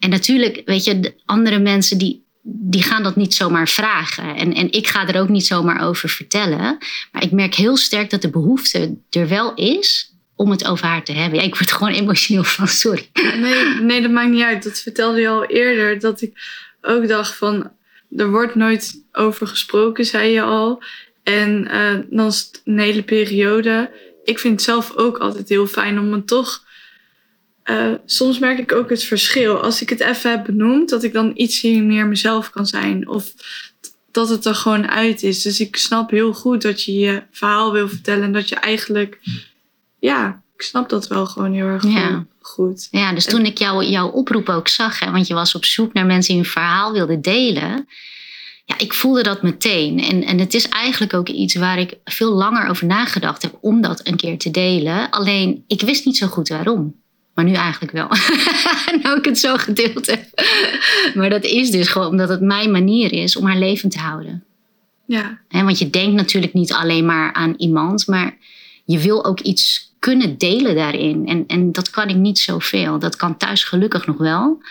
En 0.00 0.10
natuurlijk, 0.10 0.62
weet 0.64 0.84
je, 0.84 1.00
de 1.00 1.14
andere 1.24 1.58
mensen 1.58 1.98
die, 1.98 2.24
die 2.42 2.82
gaan 2.82 3.02
dat 3.02 3.16
niet 3.16 3.34
zomaar 3.34 3.68
vragen. 3.68 4.36
En, 4.36 4.54
en 4.54 4.72
ik 4.72 4.86
ga 4.86 5.08
er 5.08 5.20
ook 5.20 5.28
niet 5.28 5.46
zomaar 5.46 5.86
over 5.86 6.08
vertellen. 6.08 6.78
Maar 7.12 7.22
ik 7.22 7.30
merk 7.30 7.54
heel 7.54 7.76
sterk 7.76 8.10
dat 8.10 8.22
de 8.22 8.30
behoefte 8.30 8.96
er 9.10 9.28
wel 9.28 9.54
is 9.54 10.14
om 10.34 10.50
het 10.50 10.66
over 10.66 10.86
haar 10.86 11.04
te 11.04 11.12
hebben. 11.12 11.38
Ja, 11.38 11.44
ik 11.44 11.54
word 11.54 11.72
gewoon 11.72 11.92
emotioneel 11.92 12.44
van, 12.44 12.68
sorry. 12.68 13.08
Nee, 13.12 13.64
nee, 13.64 14.02
dat 14.02 14.10
maakt 14.10 14.30
niet 14.30 14.42
uit. 14.42 14.62
Dat 14.62 14.78
vertelde 14.78 15.20
je 15.20 15.28
al 15.28 15.44
eerder. 15.44 16.00
Dat 16.00 16.20
ik 16.20 16.32
ook 16.80 17.08
dacht 17.08 17.34
van... 17.34 17.70
Er 18.16 18.30
wordt 18.30 18.54
nooit 18.54 19.04
over 19.12 19.46
gesproken, 19.46 20.04
zei 20.04 20.32
je 20.32 20.42
al. 20.42 20.82
En 21.22 21.68
eh, 21.68 21.94
dan 22.10 22.26
is 22.26 22.38
het 22.38 22.62
een 22.64 22.78
hele 22.78 23.02
periode. 23.02 23.90
Ik 24.24 24.38
vind 24.38 24.54
het 24.54 24.62
zelf 24.62 24.96
ook 24.96 25.18
altijd 25.18 25.48
heel 25.48 25.66
fijn 25.66 25.98
om 25.98 26.12
het 26.12 26.26
toch... 26.26 26.68
eh, 27.62 27.92
soms 28.06 28.38
merk 28.38 28.58
ik 28.58 28.72
ook 28.72 28.90
het 28.90 29.04
verschil. 29.04 29.62
Als 29.62 29.82
ik 29.82 29.88
het 29.88 30.00
even 30.00 30.30
heb 30.30 30.44
benoemd, 30.44 30.88
dat 30.88 31.02
ik 31.02 31.12
dan 31.12 31.32
iets 31.34 31.62
meer 31.62 32.06
mezelf 32.06 32.50
kan 32.50 32.66
zijn. 32.66 33.08
Of 33.08 33.32
dat 34.10 34.28
het 34.28 34.44
er 34.44 34.54
gewoon 34.54 34.88
uit 34.88 35.22
is. 35.22 35.42
Dus 35.42 35.60
ik 35.60 35.76
snap 35.76 36.10
heel 36.10 36.32
goed 36.32 36.62
dat 36.62 36.84
je 36.84 36.94
je 36.98 37.22
verhaal 37.30 37.72
wil 37.72 37.88
vertellen. 37.88 38.24
En 38.24 38.32
dat 38.32 38.48
je 38.48 38.54
eigenlijk... 38.54 39.20
Ja, 39.98 40.42
ik 40.56 40.62
snap 40.62 40.88
dat 40.88 41.08
wel 41.08 41.26
gewoon 41.26 41.52
heel 41.52 41.66
erg 41.66 41.84
Ja. 41.84 42.26
goed. 42.40 42.88
Ja, 42.90 43.12
dus 43.14 43.24
toen 43.24 43.44
ik 43.44 43.58
jou, 43.58 43.84
jouw 43.84 44.08
oproep 44.08 44.48
ook 44.48 44.68
zag, 44.68 44.98
hè, 44.98 45.10
want 45.10 45.26
je 45.26 45.34
was 45.34 45.54
op 45.54 45.64
zoek 45.64 45.92
naar 45.92 46.06
mensen 46.06 46.34
die 46.34 46.42
hun 46.42 46.52
verhaal 46.52 46.92
wilden 46.92 47.22
delen. 47.22 47.88
Ja, 48.64 48.78
ik 48.78 48.94
voelde 48.94 49.22
dat 49.22 49.42
meteen. 49.42 50.00
En, 50.00 50.24
en 50.24 50.38
het 50.38 50.54
is 50.54 50.68
eigenlijk 50.68 51.14
ook 51.14 51.28
iets 51.28 51.54
waar 51.54 51.78
ik 51.78 51.98
veel 52.04 52.32
langer 52.32 52.68
over 52.68 52.86
nagedacht 52.86 53.42
heb 53.42 53.58
om 53.60 53.80
dat 53.80 54.06
een 54.06 54.16
keer 54.16 54.38
te 54.38 54.50
delen. 54.50 55.10
Alleen, 55.10 55.64
ik 55.66 55.80
wist 55.80 56.04
niet 56.04 56.16
zo 56.16 56.26
goed 56.26 56.48
waarom. 56.48 56.94
Maar 57.34 57.44
nu 57.44 57.52
eigenlijk 57.52 57.92
wel. 57.92 58.08
nou 59.02 59.18
ik 59.18 59.24
het 59.24 59.38
zo 59.38 59.56
gedeeld 59.56 60.06
heb. 60.06 60.24
maar 61.14 61.30
dat 61.30 61.44
is 61.44 61.70
dus 61.70 61.88
gewoon 61.88 62.08
omdat 62.08 62.28
het 62.28 62.40
mijn 62.40 62.70
manier 62.70 63.12
is 63.12 63.36
om 63.36 63.46
haar 63.46 63.58
levend 63.58 63.92
te 63.92 63.98
houden. 63.98 64.44
Ja, 65.06 65.40
want 65.48 65.78
je 65.78 65.90
denkt 65.90 66.14
natuurlijk 66.14 66.52
niet 66.52 66.72
alleen 66.72 67.06
maar 67.06 67.32
aan 67.32 67.54
iemand, 67.56 68.06
maar 68.06 68.36
je 68.84 68.98
wil 68.98 69.24
ook 69.24 69.40
iets 69.40 69.94
kunnen 69.98 70.38
delen 70.38 70.74
daarin. 70.74 71.26
En, 71.26 71.44
en 71.46 71.72
dat 71.72 71.90
kan 71.90 72.08
ik 72.08 72.16
niet 72.16 72.38
zoveel. 72.38 72.98
Dat 72.98 73.16
kan 73.16 73.36
thuis 73.36 73.64
gelukkig 73.64 74.06
nog 74.06 74.16
wel. 74.16 74.62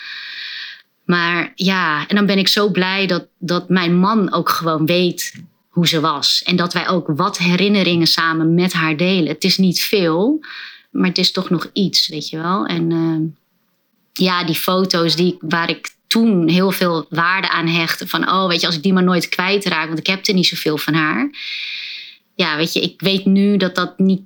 Maar 1.06 1.51
ja, 1.56 2.08
en 2.08 2.16
dan 2.16 2.25
ben 2.25 2.38
ik 2.38 2.48
zo 2.48 2.70
blij 2.70 3.08
dat, 3.08 3.28
dat 3.38 3.70
mijn 3.70 3.98
man 3.98 4.34
ook 4.34 4.50
gewoon 4.50 4.86
weet 4.86 5.34
hoe 5.70 5.88
ze 5.88 6.00
was. 6.00 6.44
En 6.44 6.56
dat 6.56 6.74
wij 6.74 6.88
ook 6.88 7.08
wat 7.08 7.38
herinneringen 7.38 8.08
samen 8.08 8.54
met 8.54 8.74
haar 8.74 8.98
delen. 8.98 9.28
Het 9.28 9.44
is 9.44 9.58
niet 9.58 9.82
veel, 9.82 10.39
maar 10.89 11.08
het 11.08 11.17
is 11.17 11.31
toch 11.31 11.50
nog 11.50 11.69
iets, 11.74 12.08
weet 12.08 12.29
je 12.29 12.38
wel. 12.38 12.65
En 12.65 12.91
eh, 12.91 13.46
ja, 14.25 14.43
die 14.43 14.55
foto's 14.55 15.15
die, 15.15 15.38
waar 15.39 15.69
ik 15.69 15.98
toen 16.08 16.48
heel 16.48 16.72
veel 16.72 17.05
waarde 17.10 17.50
aan 17.50 17.67
hechtte. 17.67 18.08
Van, 18.08 18.29
oh, 18.29 18.48
weet 18.48 18.62
je, 18.62 18.67
als 18.67 18.75
ik 18.75 18.84
die 18.84 18.93
maar 18.93 19.03
nooit 19.03 19.29
kwijtraak, 19.29 19.88
want 19.88 20.00
ik 20.00 20.08
heb 20.08 20.27
er 20.27 20.34
niet 20.34 20.48
zoveel 20.48 20.77
van 20.77 20.93
haar. 20.93 21.29
Ja, 22.36 22.58
weet 22.58 22.74
je, 22.74 22.81
ik 22.81 23.01
weet 23.01 23.25
nu 23.25 23.58
dat 23.58 23.75
dat 23.75 24.00
niet, 24.00 24.22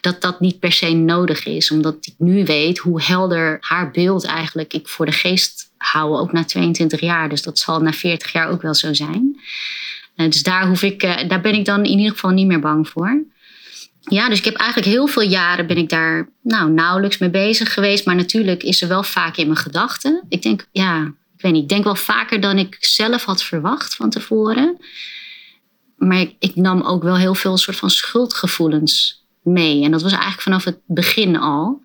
dat 0.00 0.20
dat 0.20 0.40
niet 0.40 0.58
per 0.58 0.72
se 0.72 0.92
nodig 0.92 1.46
is. 1.46 1.70
Omdat 1.70 1.96
ik 2.00 2.14
nu 2.18 2.44
weet 2.44 2.78
hoe 2.78 3.02
helder 3.02 3.56
haar 3.60 3.90
beeld 3.90 4.24
eigenlijk 4.24 4.72
ik 4.72 4.88
voor 4.88 5.06
de 5.06 5.12
geest 5.12 5.70
hou, 5.76 6.18
ook 6.18 6.32
na 6.32 6.44
22 6.44 7.00
jaar. 7.00 7.28
Dus 7.28 7.42
dat 7.42 7.58
zal 7.58 7.80
na 7.80 7.92
40 7.92 8.32
jaar 8.32 8.48
ook 8.48 8.62
wel 8.62 8.74
zo 8.74 8.94
zijn. 8.94 9.40
Eh, 10.14 10.26
dus 10.26 10.42
daar, 10.42 10.66
hoef 10.66 10.82
ik, 10.82 11.02
eh, 11.02 11.28
daar 11.28 11.40
ben 11.40 11.54
ik 11.54 11.64
dan 11.64 11.84
in 11.84 11.98
ieder 11.98 12.12
geval 12.12 12.30
niet 12.30 12.46
meer 12.46 12.60
bang 12.60 12.88
voor. 12.88 13.22
Ja, 14.00 14.28
dus 14.28 14.38
ik 14.38 14.44
heb 14.44 14.54
eigenlijk 14.54 14.92
heel 14.92 15.06
veel 15.06 15.22
jaren 15.22 15.66
ben 15.66 15.76
ik 15.76 15.88
daar 15.88 16.28
nou, 16.42 16.70
nauwelijks 16.70 17.18
mee 17.18 17.30
bezig 17.30 17.72
geweest. 17.72 18.06
Maar 18.06 18.14
natuurlijk 18.14 18.62
is 18.62 18.78
ze 18.78 18.86
wel 18.86 19.02
vaak 19.02 19.36
in 19.36 19.46
mijn 19.46 19.58
gedachten. 19.58 20.24
Ik 20.28 20.42
denk, 20.42 20.66
ja, 20.72 21.12
ik 21.36 21.42
weet 21.42 21.52
niet. 21.52 21.62
Ik 21.62 21.68
denk 21.68 21.84
wel 21.84 21.94
vaker 21.94 22.40
dan 22.40 22.58
ik 22.58 22.76
zelf 22.80 23.24
had 23.24 23.42
verwacht 23.42 23.94
van 23.94 24.10
tevoren. 24.10 24.76
Maar 25.96 26.20
ik, 26.20 26.34
ik 26.38 26.56
nam 26.56 26.82
ook 26.82 27.02
wel 27.02 27.16
heel 27.16 27.34
veel 27.34 27.56
soort 27.56 27.76
van 27.76 27.90
schuldgevoelens 27.90 29.24
mee. 29.42 29.84
En 29.84 29.90
dat 29.90 30.02
was 30.02 30.12
eigenlijk 30.12 30.42
vanaf 30.42 30.64
het 30.64 30.78
begin 30.86 31.36
al. 31.36 31.82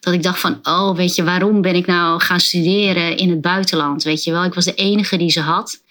Dat 0.00 0.14
ik 0.14 0.22
dacht 0.22 0.40
van, 0.40 0.58
oh, 0.62 0.96
weet 0.96 1.14
je, 1.14 1.24
waarom 1.24 1.60
ben 1.60 1.74
ik 1.74 1.86
nou 1.86 2.20
gaan 2.20 2.40
studeren 2.40 3.16
in 3.16 3.30
het 3.30 3.40
buitenland? 3.40 4.02
Weet 4.02 4.24
je 4.24 4.32
wel, 4.32 4.44
ik 4.44 4.54
was 4.54 4.64
de 4.64 4.74
enige 4.74 5.16
die 5.16 5.30
ze 5.30 5.40
had. 5.40 5.82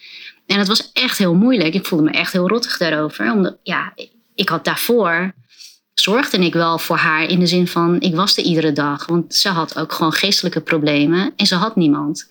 En 0.45 0.57
het 0.57 0.67
was 0.67 0.91
echt 0.91 1.17
heel 1.17 1.35
moeilijk. 1.35 1.73
Ik 1.73 1.85
voelde 1.85 2.05
me 2.05 2.11
echt 2.11 2.33
heel 2.33 2.47
rottig 2.47 2.77
daarover. 2.77 3.31
Omdat, 3.31 3.57
ja, 3.63 3.93
ik 4.35 4.49
had 4.49 4.65
daarvoor 4.65 5.33
zorgde 5.93 6.37
ik 6.37 6.53
wel 6.53 6.79
voor 6.79 6.97
haar 6.97 7.29
in 7.29 7.39
de 7.39 7.47
zin 7.47 7.67
van 7.67 7.99
ik 7.99 8.15
was 8.15 8.37
er 8.37 8.43
iedere 8.43 8.71
dag. 8.71 9.05
Want 9.05 9.35
ze 9.35 9.49
had 9.49 9.77
ook 9.77 9.93
gewoon 9.93 10.13
geestelijke 10.13 10.61
problemen 10.61 11.33
en 11.35 11.45
ze 11.45 11.55
had 11.55 11.75
niemand. 11.75 12.27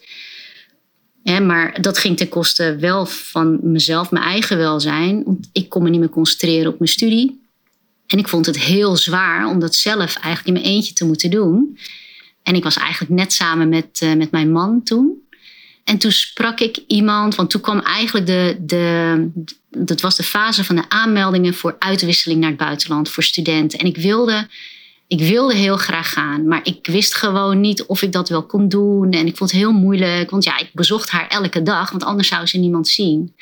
maar 1.23 1.81
dat 1.81 1.99
ging 1.99 2.17
ten 2.17 2.29
koste 2.29 2.77
wel 2.77 3.07
van 3.07 3.59
mezelf, 3.63 4.11
mijn 4.11 4.25
eigen 4.25 4.57
welzijn. 4.57 5.23
Want 5.25 5.49
ik 5.53 5.69
kon 5.69 5.83
me 5.83 5.91
niet 5.91 6.01
meer 6.01 6.09
concentreren 6.09 6.73
op 6.73 6.79
mijn 6.79 6.91
studie. 6.91 7.49
En 8.07 8.19
ik 8.19 8.29
vond 8.29 8.47
het 8.47 8.59
heel 8.59 8.97
zwaar 8.97 9.47
om 9.47 9.59
dat 9.59 9.75
zelf 9.75 10.15
eigenlijk 10.17 10.47
in 10.47 10.53
mijn 10.53 10.75
eentje 10.75 10.93
te 10.93 11.05
moeten 11.07 11.31
doen. 11.31 11.79
En 12.43 12.55
ik 12.55 12.63
was 12.63 12.77
eigenlijk 12.77 13.13
net 13.13 13.33
samen 13.33 13.69
met, 13.69 14.01
uh, 14.03 14.15
met 14.15 14.31
mijn 14.31 14.53
man 14.53 14.83
toen. 14.83 15.29
En 15.85 15.99
toen 15.99 16.13
sprak 16.13 16.61
ik 16.61 16.79
iemand, 16.87 17.35
want 17.35 17.51
toen 17.51 17.61
kwam 17.61 17.79
eigenlijk 17.79 18.27
de, 18.27 18.57
de, 18.61 19.29
dat 19.69 20.01
was 20.01 20.17
de 20.17 20.23
fase 20.23 20.65
van 20.65 20.77
de 20.77 20.89
aanmeldingen 20.89 21.55
voor 21.55 21.77
uitwisseling 21.79 22.41
naar 22.41 22.49
het 22.49 22.59
buitenland 22.59 23.11
voor 23.11 23.23
studenten. 23.23 23.79
En 23.79 23.87
ik 23.87 23.97
wilde, 23.97 24.49
ik 25.07 25.21
wilde 25.21 25.55
heel 25.55 25.77
graag 25.77 26.13
gaan, 26.13 26.47
maar 26.47 26.61
ik 26.63 26.87
wist 26.87 27.15
gewoon 27.15 27.61
niet 27.61 27.85
of 27.85 28.03
ik 28.03 28.13
dat 28.13 28.29
wel 28.29 28.47
kon 28.47 28.69
doen. 28.69 29.11
En 29.11 29.27
ik 29.27 29.37
vond 29.37 29.51
het 29.51 29.61
heel 29.61 29.73
moeilijk, 29.73 30.31
want 30.31 30.45
ja, 30.45 30.59
ik 30.59 30.71
bezocht 30.73 31.11
haar 31.11 31.29
elke 31.29 31.63
dag, 31.63 31.91
want 31.91 32.05
anders 32.05 32.29
zou 32.29 32.47
ze 32.47 32.59
niemand 32.59 32.89
zien. 32.89 33.35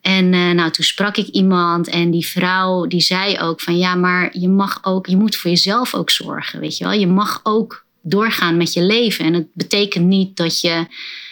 En 0.00 0.32
uh, 0.32 0.50
nou, 0.50 0.70
toen 0.70 0.84
sprak 0.84 1.16
ik 1.16 1.26
iemand 1.26 1.88
en 1.88 2.10
die 2.10 2.26
vrouw 2.26 2.86
die 2.86 3.00
zei 3.00 3.38
ook 3.38 3.60
van 3.60 3.78
ja, 3.78 3.94
maar 3.94 4.38
je 4.38 4.48
mag 4.48 4.78
ook, 4.82 5.06
je 5.06 5.16
moet 5.16 5.36
voor 5.36 5.50
jezelf 5.50 5.94
ook 5.94 6.10
zorgen, 6.10 6.60
weet 6.60 6.76
je 6.76 6.84
wel. 6.84 6.92
Je 6.92 7.06
mag 7.06 7.40
ook 7.42 7.84
doorgaan 8.02 8.56
met 8.56 8.72
je 8.72 8.82
leven. 8.82 9.24
En 9.24 9.34
het 9.34 9.46
betekent 9.52 10.06
niet 10.06 10.36
dat 10.36 10.60
je, 10.60 10.86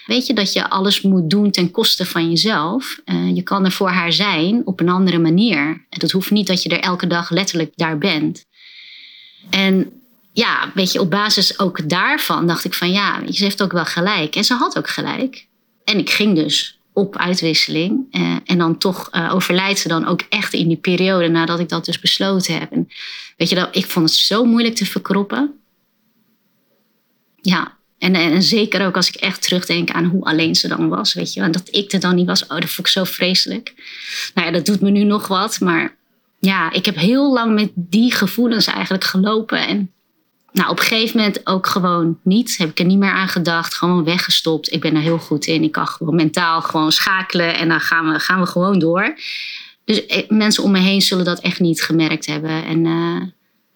weet 0.06 0.26
je, 0.26 0.34
dat 0.34 0.52
je 0.52 0.70
alles 0.70 1.00
moet 1.00 1.30
doen 1.30 1.50
ten 1.50 1.70
koste 1.70 2.06
van 2.06 2.30
jezelf. 2.30 3.00
Uh, 3.04 3.34
je 3.34 3.42
kan 3.42 3.64
er 3.64 3.72
voor 3.72 3.88
haar 3.88 4.12
zijn 4.12 4.62
op 4.64 4.80
een 4.80 4.88
andere 4.88 5.18
manier. 5.18 5.58
En 5.90 5.98
dat 5.98 6.10
hoeft 6.10 6.30
niet 6.30 6.46
dat 6.46 6.62
je 6.62 6.68
er 6.68 6.80
elke 6.80 7.06
dag 7.06 7.30
letterlijk 7.30 7.72
daar 7.74 7.98
bent. 7.98 8.44
En 9.50 9.92
ja, 10.32 10.70
weet 10.74 10.92
je, 10.92 11.00
op 11.00 11.10
basis 11.10 11.58
ook 11.58 11.88
daarvan 11.88 12.46
dacht 12.46 12.64
ik 12.64 12.74
van 12.74 12.90
ja, 12.90 13.32
ze 13.32 13.44
heeft 13.44 13.62
ook 13.62 13.72
wel 13.72 13.84
gelijk. 13.84 14.36
En 14.36 14.44
ze 14.44 14.54
had 14.54 14.78
ook 14.78 14.88
gelijk. 14.88 15.46
En 15.84 15.98
ik 15.98 16.10
ging 16.10 16.34
dus 16.34 16.78
op 16.92 17.16
uitwisseling. 17.16 18.06
Uh, 18.12 18.36
en 18.44 18.58
dan 18.58 18.78
toch 18.78 19.08
uh, 19.12 19.34
overlijdt 19.34 19.78
ze 19.78 19.88
dan 19.88 20.06
ook 20.06 20.20
echt 20.28 20.52
in 20.52 20.68
die 20.68 20.76
periode 20.76 21.28
nadat 21.28 21.60
ik 21.60 21.68
dat 21.68 21.84
dus 21.84 22.00
besloten 22.00 22.58
heb. 22.58 22.70
Weet 23.36 23.48
je, 23.48 23.54
dat, 23.54 23.76
ik 23.76 23.86
vond 23.86 24.08
het 24.08 24.18
zo 24.18 24.44
moeilijk 24.44 24.74
te 24.74 24.86
verkroppen. 24.86 25.52
Ja, 27.48 27.76
en, 27.98 28.14
en, 28.14 28.42
zeker 28.42 28.86
ook 28.86 28.96
als 28.96 29.08
ik 29.08 29.14
echt 29.14 29.42
terugdenk 29.42 29.90
aan 29.90 30.04
hoe 30.04 30.24
alleen 30.24 30.54
ze 30.54 30.68
dan 30.68 30.88
was, 30.88 31.14
weet 31.14 31.32
je. 31.32 31.40
En 31.40 31.50
dat 31.50 31.68
ik 31.70 31.92
er 31.92 32.00
dan 32.00 32.14
niet 32.14 32.26
was, 32.26 32.42
oh, 32.42 32.48
dat 32.48 32.70
vond 32.70 32.86
ik 32.86 32.92
zo 32.92 33.04
vreselijk. 33.04 33.74
Nou 34.34 34.46
ja, 34.46 34.52
dat 34.52 34.66
doet 34.66 34.80
me 34.80 34.90
nu 34.90 35.04
nog 35.04 35.26
wat. 35.26 35.60
Maar 35.60 35.96
ja, 36.38 36.72
ik 36.72 36.84
heb 36.84 36.96
heel 36.96 37.32
lang 37.32 37.54
met 37.54 37.70
die 37.74 38.12
gevoelens 38.12 38.66
eigenlijk 38.66 39.04
gelopen. 39.04 39.66
En 39.66 39.92
nou, 40.52 40.70
op 40.70 40.78
een 40.78 40.84
gegeven 40.84 41.16
moment 41.16 41.46
ook 41.46 41.66
gewoon 41.66 42.18
niet. 42.22 42.56
Heb 42.56 42.70
ik 42.70 42.78
er 42.78 42.84
niet 42.84 42.98
meer 42.98 43.12
aan 43.12 43.28
gedacht. 43.28 43.74
Gewoon 43.74 44.04
weggestopt. 44.04 44.72
Ik 44.72 44.80
ben 44.80 44.94
er 44.94 45.00
heel 45.00 45.18
goed 45.18 45.46
in. 45.46 45.62
Ik 45.62 45.72
kan 45.72 45.88
gewoon 45.88 46.14
mentaal 46.14 46.62
gewoon 46.62 46.92
schakelen. 46.92 47.56
En 47.56 47.68
dan 47.68 47.80
gaan 47.80 48.12
we, 48.12 48.18
gaan 48.18 48.40
we 48.40 48.46
gewoon 48.46 48.78
door. 48.78 49.14
Dus 49.84 50.06
eh, 50.06 50.28
mensen 50.28 50.62
om 50.62 50.70
me 50.70 50.78
heen 50.78 51.02
zullen 51.02 51.24
dat 51.24 51.40
echt 51.40 51.60
niet 51.60 51.82
gemerkt 51.82 52.26
hebben. 52.26 52.64
En 52.64 52.84
uh, 52.84 53.22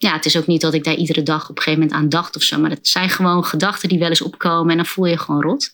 ja, 0.03 0.13
het 0.13 0.25
is 0.25 0.37
ook 0.37 0.47
niet 0.47 0.61
dat 0.61 0.75
ik 0.75 0.85
daar 0.85 0.95
iedere 0.95 1.23
dag 1.23 1.43
op 1.43 1.57
een 1.57 1.63
gegeven 1.63 1.81
moment 1.81 2.01
aan 2.01 2.09
dacht 2.09 2.37
of 2.37 2.43
zo. 2.43 2.59
Maar 2.59 2.71
het 2.71 2.89
zijn 2.89 3.11
gewoon 3.11 3.45
gedachten 3.45 3.89
die 3.89 3.99
wel 3.99 4.09
eens 4.09 4.23
opkomen. 4.23 4.71
En 4.71 4.77
dan 4.77 4.87
voel 4.87 5.07
je 5.07 5.19
gewoon 5.19 5.43
rot. 5.43 5.71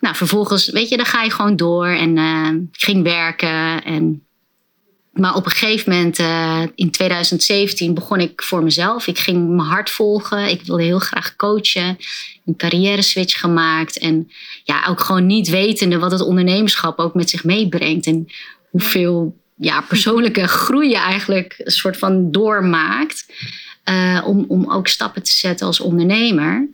Nou, 0.00 0.14
vervolgens, 0.14 0.70
weet 0.70 0.88
je, 0.88 0.96
dan 0.96 1.06
ga 1.06 1.22
je 1.22 1.30
gewoon 1.30 1.56
door. 1.56 1.86
En 1.86 2.16
uh, 2.16 2.48
ging 2.72 3.02
werken. 3.02 3.84
En 3.84 4.22
maar 5.12 5.34
op 5.34 5.44
een 5.44 5.50
gegeven 5.50 5.92
moment, 5.92 6.18
uh, 6.18 6.62
in 6.74 6.90
2017, 6.90 7.94
begon 7.94 8.20
ik 8.20 8.42
voor 8.42 8.62
mezelf. 8.62 9.06
Ik 9.06 9.18
ging 9.18 9.48
mijn 9.48 9.68
hart 9.68 9.90
volgen. 9.90 10.48
Ik 10.48 10.62
wilde 10.62 10.82
heel 10.82 10.98
graag 10.98 11.36
coachen. 11.36 11.98
Een 12.46 12.56
carrière 12.56 13.02
switch 13.02 13.40
gemaakt. 13.40 13.98
En 13.98 14.30
ja, 14.64 14.86
ook 14.88 15.00
gewoon 15.00 15.26
niet 15.26 15.48
wetende 15.48 15.98
wat 15.98 16.10
het 16.10 16.20
ondernemerschap 16.20 16.98
ook 16.98 17.14
met 17.14 17.30
zich 17.30 17.44
meebrengt. 17.44 18.06
En 18.06 18.26
hoeveel 18.70 19.36
ja, 19.58 19.80
persoonlijke 19.80 20.46
groei 20.46 20.94
eigenlijk 20.94 21.54
een 21.58 21.70
soort 21.70 21.96
van 21.96 22.30
doormaakt. 22.30 23.26
Uh, 23.90 24.22
om, 24.26 24.44
om 24.48 24.72
ook 24.72 24.88
stappen 24.88 25.22
te 25.22 25.32
zetten 25.32 25.66
als 25.66 25.80
ondernemer. 25.80 26.68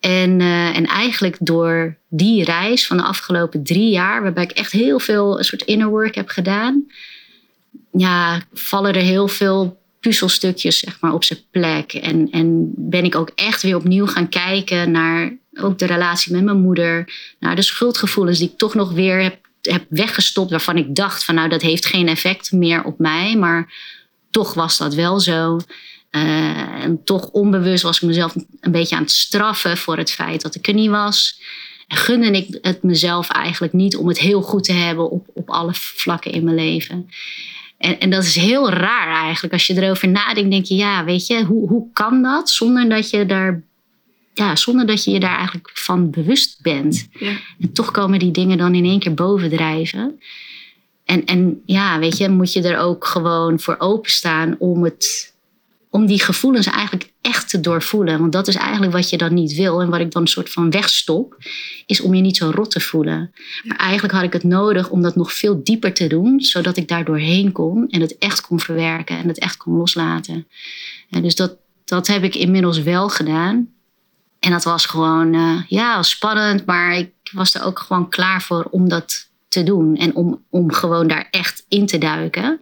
En, 0.00 0.40
uh, 0.40 0.76
en 0.76 0.86
eigenlijk 0.86 1.36
door 1.40 1.96
die 2.08 2.44
reis 2.44 2.86
van 2.86 2.96
de 2.96 3.02
afgelopen 3.02 3.62
drie 3.62 3.90
jaar, 3.90 4.22
waarbij 4.22 4.44
ik 4.44 4.50
echt 4.50 4.72
heel 4.72 4.98
veel 4.98 5.38
een 5.38 5.44
soort 5.44 5.62
inner 5.62 5.88
work 5.88 6.14
heb 6.14 6.28
gedaan 6.28 6.86
ja, 7.92 8.42
vallen 8.52 8.94
er 8.94 9.02
heel 9.02 9.28
veel 9.28 9.80
puzzelstukjes 10.00 10.78
zeg 10.78 11.00
maar, 11.00 11.12
op 11.12 11.24
zijn 11.24 11.38
plek. 11.50 11.92
En, 11.92 12.30
en 12.30 12.72
ben 12.76 13.04
ik 13.04 13.14
ook 13.14 13.30
echt 13.34 13.62
weer 13.62 13.76
opnieuw 13.76 14.06
gaan 14.06 14.28
kijken 14.28 14.90
naar 14.90 15.32
ook 15.54 15.78
de 15.78 15.86
relatie 15.86 16.32
met 16.32 16.44
mijn 16.44 16.60
moeder. 16.60 17.12
Naar 17.38 17.56
de 17.56 17.62
schuldgevoelens 17.62 18.38
die 18.38 18.48
ik 18.48 18.58
toch 18.58 18.74
nog 18.74 18.92
weer 18.92 19.22
heb, 19.22 19.41
heb 19.70 19.84
weggestopt. 19.88 20.50
Waarvan 20.50 20.76
ik 20.76 20.94
dacht 20.94 21.24
van 21.24 21.34
nou 21.34 21.48
dat 21.48 21.62
heeft 21.62 21.86
geen 21.86 22.08
effect 22.08 22.52
meer 22.52 22.84
op 22.84 22.98
mij. 22.98 23.36
Maar 23.36 23.72
toch 24.30 24.54
was 24.54 24.78
dat 24.78 24.94
wel 24.94 25.20
zo. 25.20 25.60
Uh, 26.10 26.84
en 26.84 27.04
toch 27.04 27.28
onbewust 27.28 27.82
was 27.82 27.96
ik 27.96 28.02
mezelf 28.02 28.34
een 28.60 28.72
beetje 28.72 28.96
aan 28.96 29.02
het 29.02 29.10
straffen 29.10 29.76
voor 29.76 29.96
het 29.96 30.10
feit 30.10 30.42
dat 30.42 30.54
ik 30.54 30.68
er 30.68 30.74
niet 30.74 30.90
was. 30.90 31.40
En 31.88 31.96
gunde 31.96 32.30
ik 32.30 32.58
het 32.62 32.82
mezelf 32.82 33.28
eigenlijk 33.28 33.72
niet 33.72 33.96
om 33.96 34.08
het 34.08 34.18
heel 34.18 34.42
goed 34.42 34.64
te 34.64 34.72
hebben 34.72 35.10
op, 35.10 35.26
op 35.34 35.50
alle 35.50 35.74
vlakken 35.74 36.32
in 36.32 36.44
mijn 36.44 36.56
leven. 36.56 37.08
En, 37.78 38.00
en 38.00 38.10
dat 38.10 38.24
is 38.24 38.34
heel 38.34 38.70
raar 38.70 39.22
eigenlijk. 39.22 39.52
Als 39.52 39.66
je 39.66 39.82
erover 39.82 40.08
nadenkt, 40.08 40.50
denk 40.50 40.64
je, 40.64 40.74
ja, 40.74 41.04
weet 41.04 41.26
je, 41.26 41.44
hoe, 41.44 41.68
hoe 41.68 41.86
kan 41.92 42.22
dat 42.22 42.50
zonder 42.50 42.88
dat 42.88 43.10
je 43.10 43.26
daar 43.26 43.62
ja, 44.34 44.56
zonder 44.56 44.86
dat 44.86 45.04
je 45.04 45.10
je 45.10 45.20
daar 45.20 45.36
eigenlijk 45.36 45.70
van 45.74 46.10
bewust 46.10 46.62
bent. 46.62 47.08
Ja. 47.12 47.36
En 47.60 47.72
toch 47.72 47.90
komen 47.90 48.18
die 48.18 48.30
dingen 48.30 48.58
dan 48.58 48.74
in 48.74 48.84
één 48.84 48.98
keer 48.98 49.14
bovendrijven. 49.14 50.20
En, 51.04 51.24
en 51.24 51.62
ja, 51.66 51.98
weet 51.98 52.16
je, 52.16 52.28
moet 52.28 52.52
je 52.52 52.62
er 52.62 52.78
ook 52.78 53.04
gewoon 53.04 53.60
voor 53.60 53.76
openstaan 53.78 54.56
om 54.58 54.84
het 54.84 55.32
om 55.92 56.06
die 56.06 56.22
gevoelens 56.22 56.66
eigenlijk 56.66 57.12
echt 57.20 57.48
te 57.48 57.60
doorvoelen. 57.60 58.18
Want 58.18 58.32
dat 58.32 58.48
is 58.48 58.54
eigenlijk 58.54 58.92
wat 58.92 59.10
je 59.10 59.16
dan 59.16 59.34
niet 59.34 59.54
wil. 59.54 59.80
En 59.80 59.90
wat 59.90 60.00
ik 60.00 60.12
dan 60.12 60.22
een 60.22 60.28
soort 60.28 60.50
van 60.50 60.70
wegstop, 60.70 61.36
is 61.86 62.00
om 62.00 62.14
je 62.14 62.20
niet 62.20 62.36
zo 62.36 62.50
rot 62.54 62.70
te 62.70 62.80
voelen. 62.80 63.32
Maar 63.64 63.76
eigenlijk 63.76 64.14
had 64.14 64.22
ik 64.22 64.32
het 64.32 64.42
nodig 64.42 64.90
om 64.90 65.02
dat 65.02 65.16
nog 65.16 65.32
veel 65.32 65.64
dieper 65.64 65.92
te 65.92 66.06
doen, 66.06 66.40
zodat 66.40 66.76
ik 66.76 66.88
daar 66.88 67.04
doorheen 67.04 67.52
kon 67.52 67.88
en 67.90 68.00
het 68.00 68.18
echt 68.18 68.40
kon 68.40 68.60
verwerken 68.60 69.18
en 69.18 69.28
het 69.28 69.38
echt 69.38 69.56
kon 69.56 69.76
loslaten. 69.76 70.46
En 71.10 71.22
dus 71.22 71.34
dat, 71.34 71.56
dat 71.84 72.06
heb 72.06 72.24
ik 72.24 72.34
inmiddels 72.34 72.82
wel 72.82 73.08
gedaan. 73.08 73.68
En 74.42 74.50
dat 74.50 74.64
was 74.64 74.86
gewoon, 74.86 75.34
uh, 75.34 75.62
ja, 75.68 76.02
spannend, 76.02 76.66
maar 76.66 76.96
ik 76.96 77.10
was 77.32 77.54
er 77.54 77.64
ook 77.64 77.78
gewoon 77.78 78.08
klaar 78.08 78.42
voor 78.42 78.68
om 78.70 78.88
dat 78.88 79.28
te 79.48 79.62
doen 79.62 79.96
en 79.96 80.14
om, 80.14 80.44
om 80.50 80.72
gewoon 80.72 81.08
daar 81.08 81.28
echt 81.30 81.64
in 81.68 81.86
te 81.86 81.98
duiken 81.98 82.60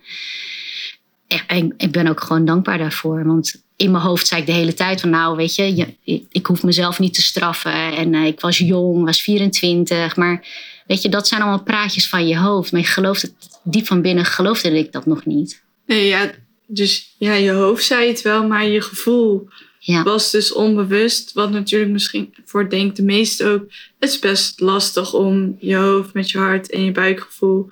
en 1.46 1.74
ik 1.76 1.92
ben 1.92 2.06
ook 2.06 2.20
gewoon 2.20 2.44
dankbaar 2.44 2.78
daarvoor. 2.78 3.24
Want 3.24 3.62
in 3.76 3.90
mijn 3.90 4.02
hoofd 4.02 4.26
zei 4.26 4.40
ik 4.40 4.46
de 4.46 4.52
hele 4.52 4.74
tijd 4.74 5.00
van 5.00 5.10
nou 5.10 5.36
weet 5.36 5.54
je, 5.54 5.76
je 5.76 5.94
ik 6.30 6.46
hoef 6.46 6.62
mezelf 6.62 6.98
niet 6.98 7.14
te 7.14 7.22
straffen. 7.22 7.96
En 7.96 8.12
uh, 8.12 8.26
ik 8.26 8.40
was 8.40 8.58
jong, 8.58 9.04
was 9.04 9.22
24. 9.22 10.16
Maar 10.16 10.46
weet 10.86 11.02
je, 11.02 11.08
dat 11.08 11.28
zijn 11.28 11.40
allemaal 11.40 11.62
praatjes 11.62 12.08
van 12.08 12.28
je 12.28 12.38
hoofd. 12.38 12.72
Maar 12.72 12.80
je 12.80 12.86
gelooft 12.86 13.22
het 13.22 13.34
diep 13.62 13.86
van 13.86 14.02
binnen, 14.02 14.24
geloofde 14.24 14.78
ik 14.78 14.92
dat 14.92 15.06
nog 15.06 15.24
niet. 15.24 15.62
Nee, 15.86 16.06
ja, 16.06 16.30
dus 16.66 17.14
ja, 17.18 17.32
je 17.32 17.50
hoofd 17.50 17.84
zei 17.84 18.08
het 18.08 18.22
wel, 18.22 18.46
maar 18.46 18.66
je 18.66 18.80
gevoel 18.80 19.48
ja. 19.80 20.02
was 20.02 20.30
dus 20.30 20.52
onbewust. 20.52 21.32
Wat 21.32 21.50
natuurlijk 21.50 21.92
misschien 21.92 22.34
voor 22.44 22.68
denk 22.68 22.96
de 22.96 23.02
meesten 23.02 23.52
ook. 23.52 23.64
Het 23.98 24.10
is 24.10 24.18
best 24.18 24.60
lastig 24.60 25.14
om 25.14 25.56
je 25.58 25.76
hoofd 25.76 26.14
met 26.14 26.30
je 26.30 26.38
hart 26.38 26.70
en 26.70 26.84
je 26.84 26.92
buikgevoel. 26.92 27.68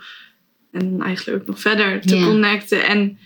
En 0.72 1.00
eigenlijk 1.00 1.40
ook 1.40 1.46
nog 1.46 1.60
verder 1.60 2.00
te 2.00 2.20
connecten. 2.24 2.86
En 2.86 3.18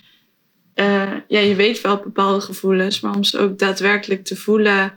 uh, 0.74 1.12
ja, 1.28 1.40
je 1.40 1.54
weet 1.54 1.80
wel 1.80 1.96
bepaalde 1.96 2.40
gevoelens, 2.40 3.00
maar 3.00 3.14
om 3.14 3.24
ze 3.24 3.38
ook 3.38 3.58
daadwerkelijk 3.58 4.24
te 4.24 4.36
voelen 4.36 4.92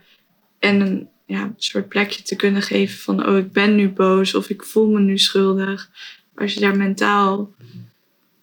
en 0.60 0.82
een 0.82 1.08
ja, 1.26 1.54
soort 1.58 1.88
plekje 1.88 2.24
te 2.24 2.36
kunnen 2.36 2.62
geven 2.62 2.98
van, 2.98 3.28
oh, 3.28 3.38
ik 3.38 3.52
ben 3.52 3.76
nu 3.76 3.90
boos 3.90 4.36
of 4.36 4.50
ik 4.50 4.64
voel 4.64 4.90
me 4.92 5.00
nu 5.00 5.18
schuldig. 5.18 5.90
Als 6.36 6.54
je 6.54 6.60
daar 6.60 6.78
mentaal, 6.78 7.54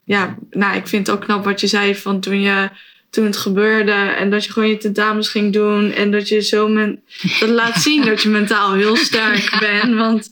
ja, 0.04 0.38
nou, 0.50 0.76
ik 0.76 0.88
vind 0.88 1.06
het 1.06 1.16
ook 1.16 1.22
knap 1.22 1.44
wat 1.44 1.60
je 1.60 1.66
zei 1.66 1.94
van 1.94 2.20
toen 2.20 2.40
je 2.40 2.70
toen 3.12 3.24
het 3.24 3.36
gebeurde 3.36 3.92
en 3.92 4.30
dat 4.30 4.44
je 4.44 4.52
gewoon 4.52 4.68
je 4.68 4.76
tentamens 4.76 5.28
ging 5.28 5.52
doen 5.52 5.90
en 5.90 6.10
dat 6.10 6.28
je 6.28 6.40
zo 6.40 6.68
men, 6.68 7.02
dat 7.40 7.48
laat 7.48 7.82
zien 7.82 8.04
dat 8.04 8.22
je 8.22 8.28
mentaal 8.28 8.72
heel 8.72 8.96
sterk 8.96 9.56
bent. 9.60 9.94
Want 9.94 10.30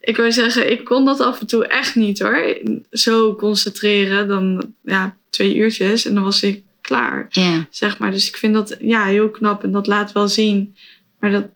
ik 0.00 0.16
wil 0.16 0.32
zeggen, 0.32 0.70
ik 0.70 0.84
kon 0.84 1.04
dat 1.04 1.20
af 1.20 1.40
en 1.40 1.46
toe 1.46 1.66
echt 1.66 1.94
niet 1.94 2.18
hoor. 2.18 2.58
Zo 2.90 3.34
concentreren, 3.34 4.28
dan 4.28 4.72
ja, 4.84 5.16
twee 5.30 5.56
uurtjes 5.56 6.06
en 6.06 6.14
dan 6.14 6.22
was 6.22 6.42
ik 6.42 6.62
klaar. 6.80 7.28
Zeg 7.70 7.98
maar. 7.98 8.10
Dus 8.10 8.28
ik 8.28 8.36
vind 8.36 8.54
dat 8.54 8.76
ja, 8.80 9.04
heel 9.04 9.30
knap 9.30 9.62
en 9.62 9.72
dat 9.72 9.86
laat 9.86 10.12
wel 10.12 10.28
zien. 10.28 10.76
Maar 11.20 11.30
dat 11.30 11.46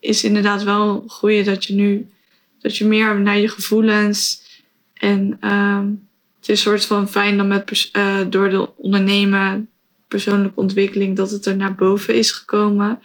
is 0.00 0.24
inderdaad 0.24 0.62
wel 0.62 1.04
goed 1.06 1.44
dat 1.44 1.64
je 1.64 1.74
nu 1.74 2.06
dat 2.60 2.76
je 2.76 2.84
meer 2.84 3.20
naar 3.20 3.38
je 3.38 3.48
gevoelens 3.48 4.42
en 4.94 5.38
uh, 5.40 5.80
het 6.40 6.48
is 6.48 6.48
een 6.48 6.56
soort 6.56 6.84
van 6.84 7.08
fijn 7.08 7.36
dan 7.36 7.48
met 7.48 7.90
uh, 7.92 8.20
door 8.28 8.50
de 8.50 8.76
ondernemen 8.76 9.68
persoonlijke 10.08 10.60
ontwikkeling 10.60 11.16
dat 11.16 11.30
het 11.30 11.46
er 11.46 11.56
naar 11.56 11.74
boven 11.74 12.14
is 12.14 12.30
gekomen. 12.30 13.00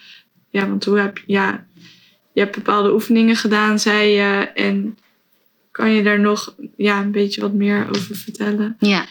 Ja, 0.49 0.67
want 0.67 0.85
hoe 0.85 0.99
heb 0.99 1.17
je, 1.17 1.23
ja, 1.27 1.65
je 2.33 2.41
hebt 2.41 2.55
bepaalde 2.55 2.93
oefeningen 2.93 3.35
gedaan, 3.35 3.79
zei 3.79 4.09
je. 4.09 4.51
En 4.53 4.97
kan 5.71 5.91
je 5.91 6.03
daar 6.03 6.19
nog 6.19 6.55
ja, 6.77 7.01
een 7.01 7.11
beetje 7.11 7.41
wat 7.41 7.53
meer 7.53 7.87
over 7.89 8.15
vertellen? 8.15 8.75
Ja. 8.79 9.05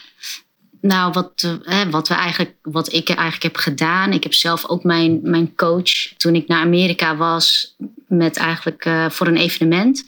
Nou, 0.80 1.12
wat, 1.12 1.58
eh, 1.64 1.82
wat, 1.90 2.08
we 2.08 2.14
eigenlijk, 2.14 2.54
wat 2.62 2.92
ik 2.92 3.08
eigenlijk 3.08 3.42
heb 3.42 3.56
gedaan. 3.56 4.12
Ik 4.12 4.22
heb 4.22 4.34
zelf 4.34 4.66
ook 4.66 4.84
mijn, 4.84 5.20
mijn 5.22 5.54
coach. 5.54 6.12
Toen 6.16 6.34
ik 6.34 6.48
naar 6.48 6.60
Amerika 6.60 7.16
was 7.16 7.76
met 8.08 8.36
eigenlijk 8.36 8.84
uh, 8.84 9.10
voor 9.10 9.26
een 9.26 9.36
evenement. 9.36 10.04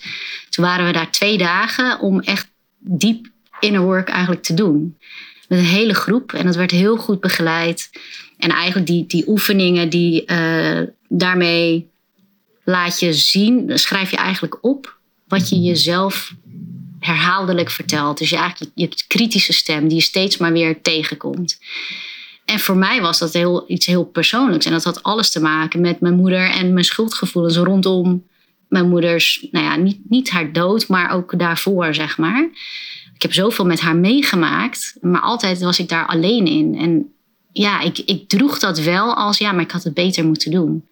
Toen 0.51 0.65
waren 0.65 0.87
we 0.87 0.93
daar 0.93 1.11
twee 1.11 1.39
dagen 1.39 2.01
om 2.01 2.21
echt 2.21 2.51
diep 2.79 3.27
inner 3.61 3.81
work 3.81 4.09
eigenlijk 4.09 4.43
te 4.43 4.55
doen. 4.55 4.99
Met 5.55 5.63
een 5.63 5.71
hele 5.71 5.95
groep. 5.95 6.33
En 6.33 6.47
dat 6.47 6.57
werd 6.57 6.71
heel 6.71 6.97
goed 6.97 7.21
begeleid. 7.21 7.91
En 8.39 8.51
eigenlijk 8.51 8.87
die, 8.87 9.07
die 9.07 9.29
oefeningen 9.29 9.89
die 9.89 10.25
uh, 10.27 10.81
daarmee 11.09 11.91
laat 12.65 13.01
je 13.01 13.13
zien, 13.13 13.79
schrijf 13.79 14.11
je 14.11 14.17
eigenlijk 14.17 14.59
op 14.61 14.97
wat 15.29 15.49
je 15.49 15.61
jezelf 15.61 16.35
herhaaldelijk 17.01 17.71
vertelt. 17.71 18.19
Dus 18.19 18.31
je, 18.31 18.37
eigenlijk 18.37 18.73
je 18.75 18.89
kritische 19.09 19.53
stem 19.53 19.89
die 19.89 19.97
je 19.97 20.03
steeds 20.03 20.37
maar 20.37 20.53
weer 20.53 20.83
tegenkomt. 20.83 21.59
En 22.45 22.59
voor 22.59 22.77
mij 22.77 23.01
was 23.01 23.19
dat 23.19 23.33
heel, 23.33 23.65
iets 23.67 23.87
heel 23.87 24.05
persoonlijks. 24.05 24.67
En 24.67 24.73
dat 24.73 24.85
had 24.85 25.03
alles 25.03 25.31
te 25.31 25.41
maken 25.41 25.81
met 25.81 26.01
mijn 26.01 26.15
moeder 26.15 26.51
en 26.51 26.73
mijn 26.73 26.85
schuldgevoelens 26.85 27.57
rondom 27.57 28.25
mijn 28.69 28.89
moeders, 28.89 29.47
nou 29.51 29.65
ja, 29.65 29.77
niet, 29.77 29.99
niet 30.09 30.31
haar 30.31 30.53
dood, 30.53 30.89
maar 30.89 31.11
ook 31.11 31.39
daarvoor, 31.39 31.95
zeg 31.95 32.19
maar. 32.19 32.49
Ik 33.15 33.23
heb 33.23 33.33
zoveel 33.33 33.67
met 33.67 33.81
haar 33.81 33.97
meegemaakt, 33.97 34.97
maar 35.01 35.21
altijd 35.21 35.61
was 35.61 35.79
ik 35.79 35.89
daar 35.89 36.07
alleen 36.07 36.47
in. 36.47 36.79
En 36.79 37.13
ja, 37.53 37.81
ik, 37.81 37.99
ik 37.99 38.29
droeg 38.29 38.59
dat 38.59 38.79
wel 38.79 39.15
als, 39.15 39.39
ja, 39.39 39.53
maar 39.53 39.63
ik 39.63 39.71
had 39.71 39.85
het 39.85 39.95
beter 39.95 40.25
moeten 40.25 40.51
doen. 40.51 40.85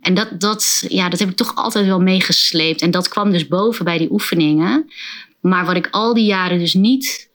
En 0.00 0.14
dat, 0.14 0.40
dat, 0.40 0.84
ja, 0.88 1.08
dat 1.08 1.18
heb 1.18 1.28
ik 1.28 1.36
toch 1.36 1.54
altijd 1.54 1.86
wel 1.86 2.00
meegesleept. 2.00 2.80
En 2.80 2.90
dat 2.90 3.08
kwam 3.08 3.30
dus 3.30 3.48
boven 3.48 3.84
bij 3.84 3.98
die 3.98 4.10
oefeningen. 4.10 4.90
Maar 5.40 5.64
wat 5.64 5.76
ik 5.76 5.88
al 5.90 6.14
die 6.14 6.24
jaren 6.24 6.58
dus 6.58 6.74
niet 6.74 7.28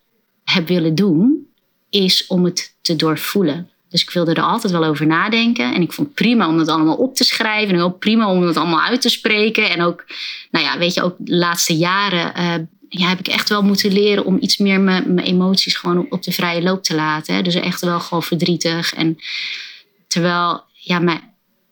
heb 0.43 0.67
willen 0.67 0.95
doen, 0.95 1.47
is 1.89 2.27
om 2.27 2.45
het 2.45 2.75
te 2.81 2.95
doorvoelen. 2.95 3.69
Dus 3.89 4.01
ik 4.01 4.09
wilde 4.09 4.33
er 4.33 4.41
altijd 4.41 4.73
wel 4.73 4.83
over 4.83 5.05
nadenken. 5.05 5.73
En 5.73 5.81
ik 5.81 5.93
vond 5.93 6.07
het 6.07 6.15
prima 6.15 6.47
om 6.47 6.57
het 6.57 6.67
allemaal 6.67 6.95
op 6.95 7.15
te 7.15 7.23
schrijven. 7.23 7.75
En 7.75 7.81
ook 7.81 7.99
prima 7.99 8.31
om 8.31 8.41
het 8.41 8.57
allemaal 8.57 8.81
uit 8.81 9.01
te 9.01 9.09
spreken. 9.09 9.69
En 9.69 9.81
ook, 9.81 10.05
nou 10.51 10.65
ja, 10.65 10.77
weet 10.77 10.93
je, 10.93 11.01
ook 11.01 11.15
de 11.17 11.35
laatste 11.35 11.77
jaren 11.77 12.33
uh, 12.37 12.53
ja, 12.93 13.07
heb 13.07 13.19
ik 13.19 13.27
echt 13.27 13.49
wel 13.49 13.63
moeten 13.63 13.91
leren 13.91 14.25
om 14.25 14.37
iets 14.39 14.57
meer 14.57 14.79
mijn, 14.79 15.19
emoties 15.19 15.75
gewoon 15.75 16.05
op, 16.09 16.23
de 16.23 16.31
vrije 16.31 16.61
loop 16.61 16.83
te 16.83 16.95
laten. 16.95 17.35
Hè. 17.35 17.41
Dus 17.41 17.55
echt 17.55 17.81
wel 17.81 17.99
gewoon 17.99 18.23
verdrietig. 18.23 18.93
En 18.93 19.17
terwijl, 20.07 20.63
ja, 20.73 20.99
mijn, 20.99 21.21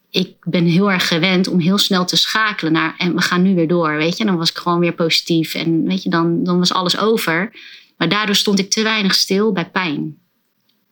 ik 0.10 0.36
ben 0.40 0.66
heel 0.66 0.92
erg 0.92 1.08
gewend 1.08 1.48
om 1.48 1.60
heel 1.60 1.78
snel 1.78 2.06
te 2.06 2.16
schakelen 2.16 2.74
naar 2.74 2.96
en 2.98 3.16
we 3.16 3.22
gaan 3.22 3.42
nu 3.42 3.56
weer 3.56 3.68
door, 3.68 3.96
weet 3.96 4.18
je. 4.18 4.26
Dan 4.26 4.38
was 4.38 4.50
ik 4.50 4.58
gewoon 4.58 4.80
weer 4.80 4.94
positief 4.94 5.54
en 5.54 5.84
weet 5.84 6.04
je, 6.04 6.10
dan, 6.10 6.44
dan 6.44 6.60
was 6.60 6.74
alles 6.74 6.98
over. 6.98 7.52
Maar 7.98 8.10
daardoor 8.10 8.36
stond 8.36 8.60
ik 8.60 8.70
te 8.70 8.84
weinig 8.84 9.16
stil 9.16 9.52
bij 9.52 9.70
pijn. 9.70 10.18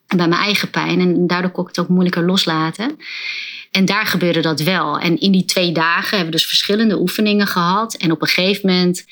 Bij 0.06 0.28
mijn 0.28 0.42
eigen 0.42 0.70
pijn. 0.70 1.00
En 1.00 1.26
daardoor 1.26 1.50
kon 1.50 1.62
ik 1.62 1.68
het 1.68 1.78
ook 1.78 1.88
moeilijker 1.88 2.24
loslaten. 2.24 2.96
En 3.70 3.84
daar 3.84 4.06
gebeurde 4.06 4.40
dat 4.40 4.60
wel. 4.60 4.98
En 4.98 5.20
in 5.20 5.32
die 5.32 5.44
twee 5.44 5.72
dagen 5.72 6.16
hebben 6.16 6.26
we 6.26 6.38
dus 6.38 6.46
verschillende 6.46 7.00
oefeningen 7.00 7.46
gehad. 7.46 7.94
En 7.94 8.12
op 8.12 8.22
een 8.22 8.28
gegeven 8.28 8.68
moment 8.70 9.04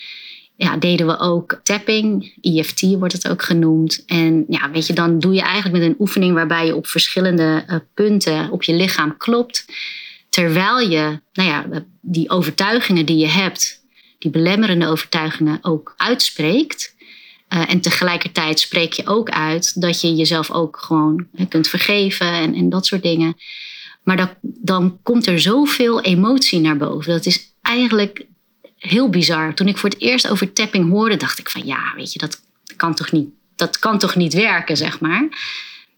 ja, 0.56 0.76
deden 0.76 1.06
we 1.06 1.18
ook 1.18 1.60
tapping. 1.62 2.34
EFT 2.40 2.80
wordt 2.80 3.12
het 3.12 3.28
ook 3.28 3.42
genoemd. 3.42 4.04
En 4.06 4.44
ja, 4.48 4.70
weet 4.70 4.86
je, 4.86 4.92
dan 4.92 5.18
doe 5.18 5.34
je 5.34 5.40
eigenlijk 5.40 5.82
met 5.82 5.90
een 5.90 6.00
oefening 6.00 6.34
waarbij 6.34 6.66
je 6.66 6.76
op 6.76 6.86
verschillende 6.86 7.64
uh, 7.68 7.76
punten 7.94 8.50
op 8.50 8.62
je 8.62 8.74
lichaam 8.74 9.16
klopt. 9.16 9.64
Terwijl 10.28 10.78
je, 10.78 11.20
nou 11.32 11.48
ja, 11.48 11.84
die 12.00 12.30
overtuigingen 12.30 13.06
die 13.06 13.16
je 13.16 13.28
hebt, 13.28 13.84
die 14.18 14.30
belemmerende 14.30 14.86
overtuigingen 14.86 15.58
ook 15.62 15.94
uitspreekt. 15.96 16.94
Uh, 17.54 17.70
en 17.70 17.80
tegelijkertijd 17.80 18.60
spreek 18.60 18.92
je 18.92 19.06
ook 19.06 19.30
uit 19.30 19.80
dat 19.80 20.00
je 20.00 20.14
jezelf 20.14 20.50
ook 20.50 20.76
gewoon 20.76 21.26
kunt 21.48 21.68
vergeven 21.68 22.32
en, 22.32 22.54
en 22.54 22.68
dat 22.68 22.86
soort 22.86 23.02
dingen. 23.02 23.36
Maar 24.02 24.16
dat, 24.16 24.34
dan 24.40 24.98
komt 25.02 25.26
er 25.26 25.40
zoveel 25.40 26.00
emotie 26.00 26.60
naar 26.60 26.76
boven. 26.76 27.12
Dat 27.12 27.26
is 27.26 27.52
eigenlijk 27.62 28.26
heel 28.78 29.08
bizar. 29.08 29.54
Toen 29.54 29.68
ik 29.68 29.78
voor 29.78 29.88
het 29.88 30.00
eerst 30.00 30.28
over 30.28 30.52
tapping 30.52 30.90
hoorde, 30.90 31.16
dacht 31.16 31.38
ik 31.38 31.50
van 31.50 31.66
ja, 31.66 31.92
weet 31.96 32.12
je, 32.12 32.18
dat 32.18 32.40
kan 32.76 32.94
toch 32.94 33.12
niet, 33.12 33.28
dat 33.56 33.78
kan 33.78 33.98
toch 33.98 34.14
niet 34.14 34.34
werken, 34.34 34.76
zeg 34.76 35.00
maar. 35.00 35.28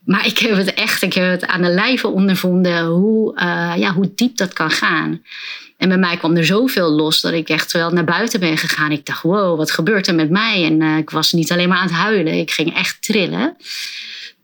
Maar 0.05 0.27
ik 0.27 0.39
heb 0.39 0.57
het 0.57 0.75
echt, 0.75 1.03
ik 1.03 1.13
heb 1.13 1.31
het 1.31 1.47
aan 1.47 1.63
de 1.63 1.69
lijve 1.69 2.09
ondervonden 2.09 2.87
hoe, 2.87 3.35
uh, 3.35 3.73
ja, 3.77 3.93
hoe 3.93 4.11
diep 4.15 4.37
dat 4.37 4.53
kan 4.53 4.71
gaan. 4.71 5.23
En 5.77 5.89
bij 5.89 5.99
mij 5.99 6.17
kwam 6.17 6.37
er 6.37 6.45
zoveel 6.45 6.91
los 6.91 7.21
dat 7.21 7.33
ik 7.33 7.49
echt 7.49 7.73
wel 7.73 7.91
naar 7.91 8.05
buiten 8.05 8.41
ben 8.41 8.59
gegaan. 8.59 8.93
Ik 8.93 9.07
dacht, 9.07 9.23
wow, 9.23 9.57
wat 9.57 9.71
gebeurt 9.71 10.07
er 10.07 10.15
met 10.15 10.31
mij? 10.31 10.65
En 10.65 10.81
uh, 10.81 10.97
ik 10.97 11.11
was 11.11 11.33
niet 11.33 11.53
alleen 11.53 11.69
maar 11.69 11.79
aan 11.79 11.87
het 11.87 11.97
huilen, 11.97 12.33
ik 12.33 12.51
ging 12.51 12.75
echt 12.75 13.03
trillen 13.03 13.57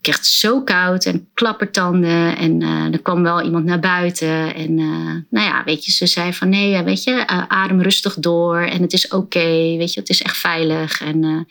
kreeg 0.05 0.17
het 0.17 0.27
zo 0.27 0.63
koud 0.63 1.05
en 1.05 1.29
klappertanden. 1.35 2.37
En 2.37 2.61
uh, 2.61 2.93
er 2.93 3.03
kwam 3.03 3.23
wel 3.23 3.43
iemand 3.43 3.65
naar 3.65 3.81
buiten. 3.81 4.55
En 4.55 4.79
uh, 4.79 5.15
nou 5.31 5.47
ja, 5.47 5.63
weet 5.65 5.85
je, 5.85 5.93
ze 5.93 6.07
zei 6.07 6.33
van 6.33 6.49
nee, 6.49 6.83
weet 6.83 7.05
je, 7.05 7.11
uh, 7.11 7.43
adem 7.49 7.83
rustig 7.83 8.15
door. 8.15 8.59
En 8.59 8.83
het 8.83 8.93
is 8.93 9.09
oké, 9.09 9.77
weet 9.77 9.95
je, 9.95 10.01
het 10.01 10.09
is 10.09 10.23
echt 10.23 10.37
veilig. 10.37 11.01
En 11.01 11.47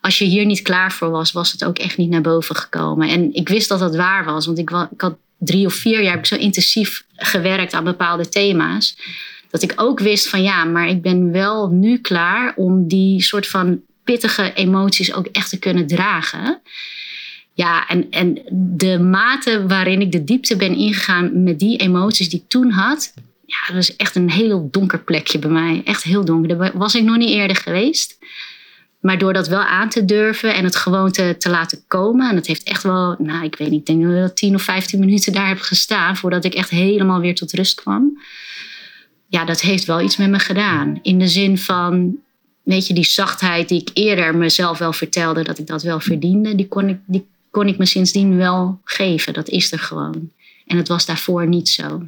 als 0.00 0.18
je 0.18 0.24
hier 0.24 0.44
niet 0.44 0.62
klaar 0.62 0.92
voor 0.92 1.10
was, 1.10 1.32
was 1.32 1.52
het 1.52 1.64
ook 1.64 1.78
echt 1.78 1.96
niet 1.96 2.10
naar 2.10 2.20
boven 2.20 2.56
gekomen. 2.56 3.08
En 3.08 3.34
ik 3.34 3.48
wist 3.48 3.68
dat 3.68 3.78
dat 3.78 3.96
waar 3.96 4.24
was, 4.24 4.46
want 4.46 4.58
ik, 4.58 4.68
had 4.96 5.16
drie 5.38 5.66
of 5.66 5.74
vier 5.74 6.02
jaar 6.02 6.18
ik 6.18 6.26
zo 6.26 6.36
intensief 6.36 7.04
gewerkt 7.16 7.72
aan 7.72 7.84
bepaalde 7.84 8.28
thema's. 8.28 8.96
Dat 9.50 9.62
ik 9.62 9.72
ook 9.76 10.00
wist 10.00 10.28
van 10.28 10.42
ja, 10.42 10.64
maar 10.64 10.88
ik 10.88 11.02
ben 11.02 11.32
wel 11.32 11.68
nu 11.68 11.98
klaar 11.98 12.52
om 12.56 12.88
die 12.88 13.22
soort 13.22 13.46
van 13.48 13.80
pittige 14.04 14.52
emoties 14.54 15.12
ook 15.12 15.26
echt 15.26 15.48
te 15.48 15.58
kunnen 15.58 15.86
dragen. 15.86 16.60
Ja, 17.54 17.88
en, 17.88 18.10
en 18.10 18.42
de 18.52 18.98
mate 18.98 19.66
waarin 19.66 20.00
ik 20.00 20.12
de 20.12 20.24
diepte 20.24 20.56
ben 20.56 20.76
ingegaan 20.76 21.42
met 21.42 21.58
die 21.58 21.76
emoties 21.76 22.28
die 22.28 22.40
ik 22.40 22.48
toen 22.48 22.70
had. 22.70 23.14
Ja, 23.46 23.56
dat 23.66 23.76
was 23.76 23.96
echt 23.96 24.16
een 24.16 24.30
heel 24.30 24.68
donker 24.70 24.98
plekje 24.98 25.38
bij 25.38 25.50
mij. 25.50 25.82
Echt 25.84 26.02
heel 26.02 26.24
donker. 26.24 26.58
Daar 26.58 26.78
was 26.78 26.94
ik 26.94 27.02
nog 27.02 27.16
niet 27.16 27.30
eerder 27.30 27.56
geweest. 27.56 28.18
Maar 29.00 29.18
door 29.18 29.32
dat 29.32 29.48
wel 29.48 29.60
aan 29.60 29.88
te 29.88 30.04
durven 30.04 30.54
en 30.54 30.64
het 30.64 30.76
gewoon 30.76 31.10
te, 31.10 31.34
te 31.38 31.50
laten 31.50 31.82
komen. 31.86 32.30
En 32.30 32.36
het 32.36 32.46
heeft 32.46 32.62
echt 32.62 32.82
wel, 32.82 33.16
nou 33.18 33.44
ik 33.44 33.56
weet 33.56 33.70
niet, 33.70 33.80
ik 33.80 33.86
denk 33.86 34.02
dat 34.12 34.30
ik 34.30 34.36
10 34.36 34.54
of 34.54 34.62
15 34.62 35.00
minuten 35.00 35.32
daar 35.32 35.48
heb 35.48 35.60
gestaan. 35.60 36.16
Voordat 36.16 36.44
ik 36.44 36.54
echt 36.54 36.70
helemaal 36.70 37.20
weer 37.20 37.34
tot 37.34 37.52
rust 37.52 37.80
kwam. 37.80 38.18
Ja, 39.28 39.44
dat 39.44 39.60
heeft 39.60 39.84
wel 39.84 40.00
iets 40.00 40.16
met 40.16 40.30
me 40.30 40.38
gedaan. 40.38 40.98
In 41.02 41.18
de 41.18 41.28
zin 41.28 41.58
van, 41.58 42.16
weet 42.62 42.86
je, 42.86 42.94
die 42.94 43.04
zachtheid 43.04 43.68
die 43.68 43.80
ik 43.80 43.90
eerder 43.92 44.36
mezelf 44.36 44.78
wel 44.78 44.92
vertelde 44.92 45.42
dat 45.42 45.58
ik 45.58 45.66
dat 45.66 45.82
wel 45.82 46.00
verdiende. 46.00 46.54
Die 46.54 46.68
kon 46.68 46.88
ik, 46.88 46.98
die 47.06 47.26
kon 47.52 47.68
ik 47.68 47.78
me 47.78 47.86
sindsdien 47.86 48.36
wel 48.36 48.80
geven. 48.84 49.32
Dat 49.32 49.48
is 49.48 49.72
er 49.72 49.78
gewoon. 49.78 50.30
En 50.66 50.76
het 50.76 50.88
was 50.88 51.06
daarvoor 51.06 51.46
niet 51.46 51.68
zo. 51.68 52.02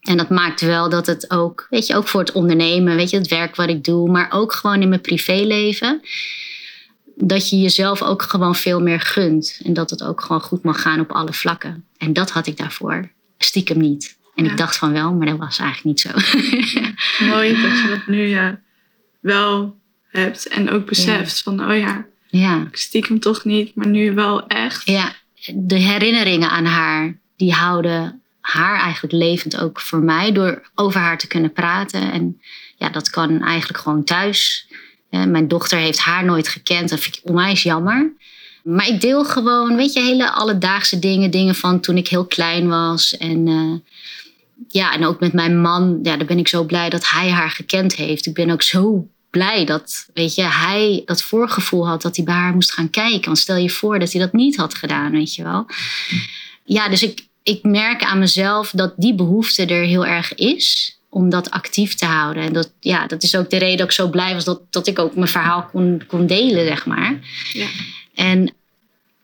En 0.00 0.16
dat 0.16 0.28
maakt 0.28 0.60
wel 0.60 0.88
dat 0.88 1.06
het 1.06 1.30
ook, 1.30 1.66
weet 1.70 1.86
je, 1.86 1.96
ook 1.96 2.08
voor 2.08 2.20
het 2.20 2.32
ondernemen, 2.32 2.96
weet 2.96 3.10
je, 3.10 3.16
het 3.16 3.28
werk 3.28 3.56
wat 3.56 3.68
ik 3.68 3.84
doe, 3.84 4.10
maar 4.10 4.30
ook 4.30 4.52
gewoon 4.52 4.82
in 4.82 4.88
mijn 4.88 5.00
privéleven, 5.00 6.00
dat 7.14 7.50
je 7.50 7.60
jezelf 7.60 8.02
ook 8.02 8.22
gewoon 8.22 8.54
veel 8.54 8.80
meer 8.80 9.00
gunt. 9.00 9.60
En 9.64 9.72
dat 9.72 9.90
het 9.90 10.02
ook 10.02 10.20
gewoon 10.20 10.40
goed 10.40 10.62
mag 10.62 10.82
gaan 10.82 11.00
op 11.00 11.12
alle 11.12 11.32
vlakken. 11.32 11.84
En 11.96 12.12
dat 12.12 12.30
had 12.30 12.46
ik 12.46 12.56
daarvoor 12.56 13.08
stiekem 13.38 13.78
niet. 13.78 14.16
En 14.34 14.44
ik 14.44 14.56
dacht 14.56 14.76
van 14.76 14.92
wel, 14.92 15.12
maar 15.12 15.26
dat 15.26 15.38
was 15.38 15.58
eigenlijk 15.58 15.84
niet 15.84 16.00
zo. 16.00 16.10
Mooi 17.24 17.62
dat 17.62 17.78
je 17.78 17.88
dat 17.96 18.06
nu 18.06 18.26
ja, 18.26 18.60
wel 19.20 19.76
hebt 20.08 20.48
en 20.48 20.70
ook 20.70 20.86
beseft 20.86 21.42
van, 21.42 21.70
oh 21.70 21.78
ja, 21.78 22.06
ja. 22.28 22.68
Stiekem 22.72 23.20
toch 23.20 23.44
niet, 23.44 23.74
maar 23.74 23.86
nu 23.86 24.14
wel 24.14 24.46
echt. 24.46 24.86
Ja, 24.86 25.12
de 25.54 25.78
herinneringen 25.78 26.50
aan 26.50 26.64
haar, 26.64 27.16
die 27.36 27.52
houden 27.52 28.22
haar 28.40 28.80
eigenlijk 28.80 29.12
levend 29.12 29.60
ook 29.60 29.80
voor 29.80 30.02
mij. 30.02 30.32
Door 30.32 30.62
over 30.74 31.00
haar 31.00 31.18
te 31.18 31.26
kunnen 31.26 31.52
praten. 31.52 32.12
En 32.12 32.40
ja, 32.76 32.88
dat 32.88 33.10
kan 33.10 33.42
eigenlijk 33.42 33.78
gewoon 33.78 34.04
thuis. 34.04 34.68
Mijn 35.10 35.48
dochter 35.48 35.78
heeft 35.78 35.98
haar 35.98 36.24
nooit 36.24 36.48
gekend. 36.48 36.88
Dat 36.88 37.00
vind 37.00 37.16
ik 37.16 37.28
onwijs 37.28 37.62
jammer. 37.62 38.12
Maar 38.62 38.88
ik 38.88 39.00
deel 39.00 39.24
gewoon, 39.24 39.76
weet 39.76 39.92
je, 39.92 40.00
hele 40.00 40.30
alledaagse 40.32 40.98
dingen. 40.98 41.30
Dingen 41.30 41.54
van 41.54 41.80
toen 41.80 41.96
ik 41.96 42.08
heel 42.08 42.26
klein 42.26 42.68
was. 42.68 43.16
En 43.16 43.46
uh, 43.46 43.74
ja, 44.68 44.92
en 44.92 45.04
ook 45.04 45.20
met 45.20 45.32
mijn 45.32 45.60
man. 45.60 45.98
Ja, 46.02 46.16
daar 46.16 46.26
ben 46.26 46.38
ik 46.38 46.48
zo 46.48 46.64
blij 46.64 46.88
dat 46.88 47.08
hij 47.08 47.30
haar 47.30 47.50
gekend 47.50 47.94
heeft. 47.94 48.26
Ik 48.26 48.34
ben 48.34 48.50
ook 48.50 48.62
zo 48.62 49.08
blij 49.30 49.64
dat 49.64 50.08
weet 50.14 50.34
je, 50.34 50.42
hij 50.42 51.02
dat 51.04 51.22
voorgevoel 51.22 51.88
had 51.88 52.02
dat 52.02 52.16
hij 52.16 52.24
bij 52.24 52.34
haar 52.34 52.54
moest 52.54 52.72
gaan 52.72 52.90
kijken. 52.90 53.24
Want 53.24 53.38
stel 53.38 53.56
je 53.56 53.70
voor 53.70 53.98
dat 53.98 54.12
hij 54.12 54.20
dat 54.20 54.32
niet 54.32 54.56
had 54.56 54.74
gedaan, 54.74 55.12
weet 55.12 55.34
je 55.34 55.42
wel. 55.42 55.66
Ja, 56.64 56.88
dus 56.88 57.02
ik, 57.02 57.26
ik 57.42 57.62
merk 57.62 58.02
aan 58.02 58.18
mezelf 58.18 58.70
dat 58.70 58.94
die 58.96 59.14
behoefte 59.14 59.66
er 59.66 59.84
heel 59.84 60.06
erg 60.06 60.34
is 60.34 60.98
om 61.08 61.30
dat 61.30 61.50
actief 61.50 61.94
te 61.94 62.06
houden. 62.06 62.42
En 62.42 62.52
dat, 62.52 62.70
ja, 62.80 63.06
dat 63.06 63.22
is 63.22 63.36
ook 63.36 63.50
de 63.50 63.58
reden 63.58 63.76
dat 63.76 63.86
ik 63.86 63.92
zo 63.92 64.08
blij 64.08 64.34
was 64.34 64.44
dat, 64.44 64.60
dat 64.70 64.86
ik 64.86 64.98
ook 64.98 65.14
mijn 65.14 65.28
verhaal 65.28 65.68
kon, 65.72 66.02
kon 66.06 66.26
delen, 66.26 66.66
zeg 66.66 66.86
maar. 66.86 67.18
Ja. 67.52 67.66
En 68.14 68.52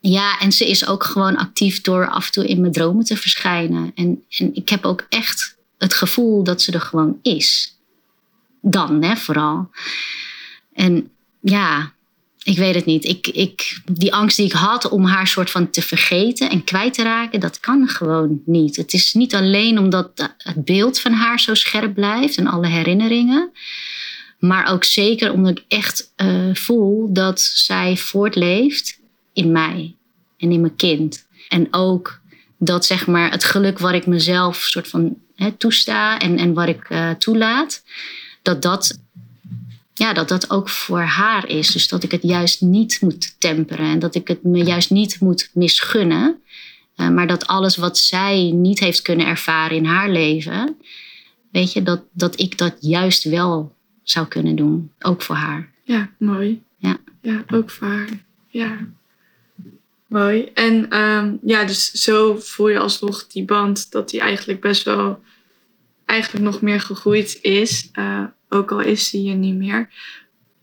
ja, 0.00 0.38
en 0.40 0.52
ze 0.52 0.68
is 0.68 0.86
ook 0.86 1.04
gewoon 1.04 1.36
actief 1.36 1.80
door 1.80 2.08
af 2.08 2.26
en 2.26 2.32
toe 2.32 2.46
in 2.46 2.60
mijn 2.60 2.72
dromen 2.72 3.04
te 3.04 3.16
verschijnen. 3.16 3.92
En, 3.94 4.24
en 4.28 4.54
ik 4.54 4.68
heb 4.68 4.84
ook 4.84 5.06
echt 5.08 5.56
het 5.78 5.94
gevoel 5.94 6.44
dat 6.44 6.62
ze 6.62 6.72
er 6.72 6.80
gewoon 6.80 7.18
is. 7.22 7.73
Dan, 8.64 9.02
hè, 9.02 9.16
vooral. 9.16 9.70
En 10.72 11.10
ja, 11.40 11.92
ik 12.42 12.58
weet 12.58 12.74
het 12.74 12.84
niet. 12.84 13.04
Ik, 13.04 13.26
ik, 13.26 13.80
die 13.92 14.14
angst 14.14 14.36
die 14.36 14.46
ik 14.46 14.52
had 14.52 14.88
om 14.88 15.04
haar 15.04 15.26
soort 15.26 15.50
van 15.50 15.70
te 15.70 15.82
vergeten 15.82 16.50
en 16.50 16.64
kwijt 16.64 16.94
te 16.94 17.02
raken, 17.02 17.40
dat 17.40 17.60
kan 17.60 17.88
gewoon 17.88 18.42
niet. 18.46 18.76
Het 18.76 18.92
is 18.92 19.14
niet 19.14 19.34
alleen 19.34 19.78
omdat 19.78 20.34
het 20.36 20.64
beeld 20.64 21.00
van 21.00 21.12
haar 21.12 21.40
zo 21.40 21.54
scherp 21.54 21.94
blijft 21.94 22.36
en 22.36 22.46
alle 22.46 22.66
herinneringen. 22.66 23.50
Maar 24.38 24.72
ook 24.72 24.84
zeker 24.84 25.32
omdat 25.32 25.58
ik 25.58 25.64
echt 25.68 26.12
uh, 26.16 26.54
voel 26.54 27.12
dat 27.12 27.40
zij 27.40 27.96
voortleeft 27.96 28.98
in 29.32 29.52
mij 29.52 29.94
en 30.38 30.52
in 30.52 30.60
mijn 30.60 30.76
kind. 30.76 31.26
En 31.48 31.66
ook 31.70 32.20
dat 32.58 32.86
zeg 32.86 33.06
maar 33.06 33.30
het 33.30 33.44
geluk 33.44 33.78
wat 33.78 33.92
ik 33.92 34.06
mezelf 34.06 34.56
soort 34.56 34.88
van 34.88 35.16
toesta 35.58 36.18
en, 36.18 36.38
en 36.38 36.54
wat 36.54 36.68
ik 36.68 36.90
uh, 36.90 37.10
toelaat, 37.10 37.82
dat 38.44 38.62
dat, 38.62 38.98
ja, 39.94 40.12
dat 40.12 40.28
dat 40.28 40.50
ook 40.50 40.68
voor 40.68 41.00
haar 41.00 41.48
is. 41.48 41.72
Dus 41.72 41.88
dat 41.88 42.02
ik 42.02 42.10
het 42.10 42.22
juist 42.22 42.60
niet 42.60 43.00
moet 43.00 43.40
temperen 43.40 43.86
en 43.86 43.98
dat 43.98 44.14
ik 44.14 44.28
het 44.28 44.42
me 44.42 44.64
juist 44.64 44.90
niet 44.90 45.20
moet 45.20 45.50
misgunnen. 45.52 46.42
Uh, 46.96 47.08
maar 47.08 47.26
dat 47.26 47.46
alles 47.46 47.76
wat 47.76 47.98
zij 47.98 48.50
niet 48.50 48.80
heeft 48.80 49.02
kunnen 49.02 49.26
ervaren 49.26 49.76
in 49.76 49.84
haar 49.84 50.10
leven, 50.10 50.76
weet 51.50 51.72
je, 51.72 51.82
dat, 51.82 52.02
dat 52.12 52.40
ik 52.40 52.58
dat 52.58 52.76
juist 52.80 53.24
wel 53.24 53.74
zou 54.02 54.26
kunnen 54.26 54.56
doen. 54.56 54.90
Ook 55.00 55.22
voor 55.22 55.36
haar. 55.36 55.70
Ja, 55.84 56.10
mooi. 56.18 56.62
Ja, 56.76 56.96
ja 57.20 57.44
ook 57.52 57.70
voor 57.70 57.86
haar. 57.86 58.08
Ja. 58.48 58.78
Mooi. 60.06 60.50
En 60.54 60.98
um, 60.98 61.38
ja, 61.42 61.64
dus 61.64 61.90
zo 61.90 62.36
voel 62.40 62.68
je 62.68 62.78
alsnog 62.78 63.26
die 63.26 63.44
band 63.44 63.90
dat 63.90 64.10
die 64.10 64.20
eigenlijk 64.20 64.60
best 64.60 64.82
wel 64.82 65.22
eigenlijk 66.04 66.44
nog 66.44 66.60
meer 66.60 66.80
gegroeid 66.80 67.38
is. 67.42 67.90
Uh, 67.92 68.24
ook 68.48 68.72
al 68.72 68.80
is 68.80 69.10
die 69.10 69.30
er 69.30 69.36
niet 69.36 69.54
meer. 69.54 69.88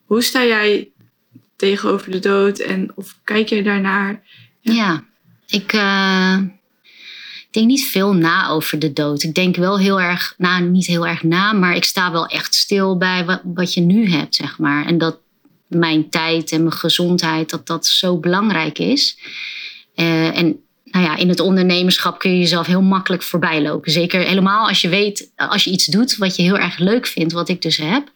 Hoe 0.05 0.21
sta 0.21 0.45
jij 0.45 0.89
tegenover 1.55 2.11
de 2.11 2.19
dood 2.19 2.59
en 2.59 2.91
of 2.95 3.19
kijk 3.23 3.49
jij 3.49 3.63
daarnaar? 3.63 4.21
Ja, 4.59 4.73
ja 4.73 5.03
ik, 5.47 5.71
denk 7.51 7.67
niet 7.67 7.85
veel 7.85 8.13
na 8.13 8.47
over 8.47 8.79
de 8.79 8.93
dood. 8.93 9.23
Ik 9.23 9.33
denk 9.33 9.55
wel 9.55 9.79
heel 9.79 10.01
erg, 10.01 10.33
nou 10.37 10.63
niet 10.63 10.85
heel 10.85 11.07
erg 11.07 11.23
na, 11.23 11.53
maar 11.53 11.75
ik 11.75 11.83
sta 11.83 12.11
wel 12.11 12.27
echt 12.27 12.55
stil 12.55 12.97
bij 12.97 13.39
wat, 13.43 13.73
je 13.73 13.81
nu 13.81 14.09
hebt, 14.09 14.35
zeg 14.35 14.57
maar. 14.57 14.85
En 14.85 14.97
dat 14.97 15.19
mijn 15.67 16.09
tijd 16.09 16.51
en 16.51 16.59
mijn 16.59 16.75
gezondheid, 16.75 17.49
dat 17.49 17.67
dat 17.67 17.85
zo 17.85 18.17
belangrijk 18.17 18.79
is. 18.79 19.17
Uh, 19.95 20.37
en 20.37 20.59
nou 20.91 21.05
ja, 21.05 21.17
in 21.17 21.29
het 21.29 21.39
ondernemerschap 21.39 22.19
kun 22.19 22.31
je 22.31 22.39
jezelf 22.39 22.67
heel 22.67 22.81
makkelijk 22.81 23.23
voorbij 23.23 23.61
lopen. 23.61 23.91
Zeker 23.91 24.21
helemaal 24.21 24.67
als 24.67 24.81
je 24.81 24.89
weet, 24.89 25.31
als 25.35 25.63
je 25.63 25.71
iets 25.71 25.85
doet 25.85 26.17
wat 26.17 26.35
je 26.35 26.41
heel 26.41 26.57
erg 26.57 26.77
leuk 26.77 27.07
vindt, 27.07 27.33
wat 27.33 27.49
ik 27.49 27.61
dus 27.61 27.77
heb. 27.77 28.11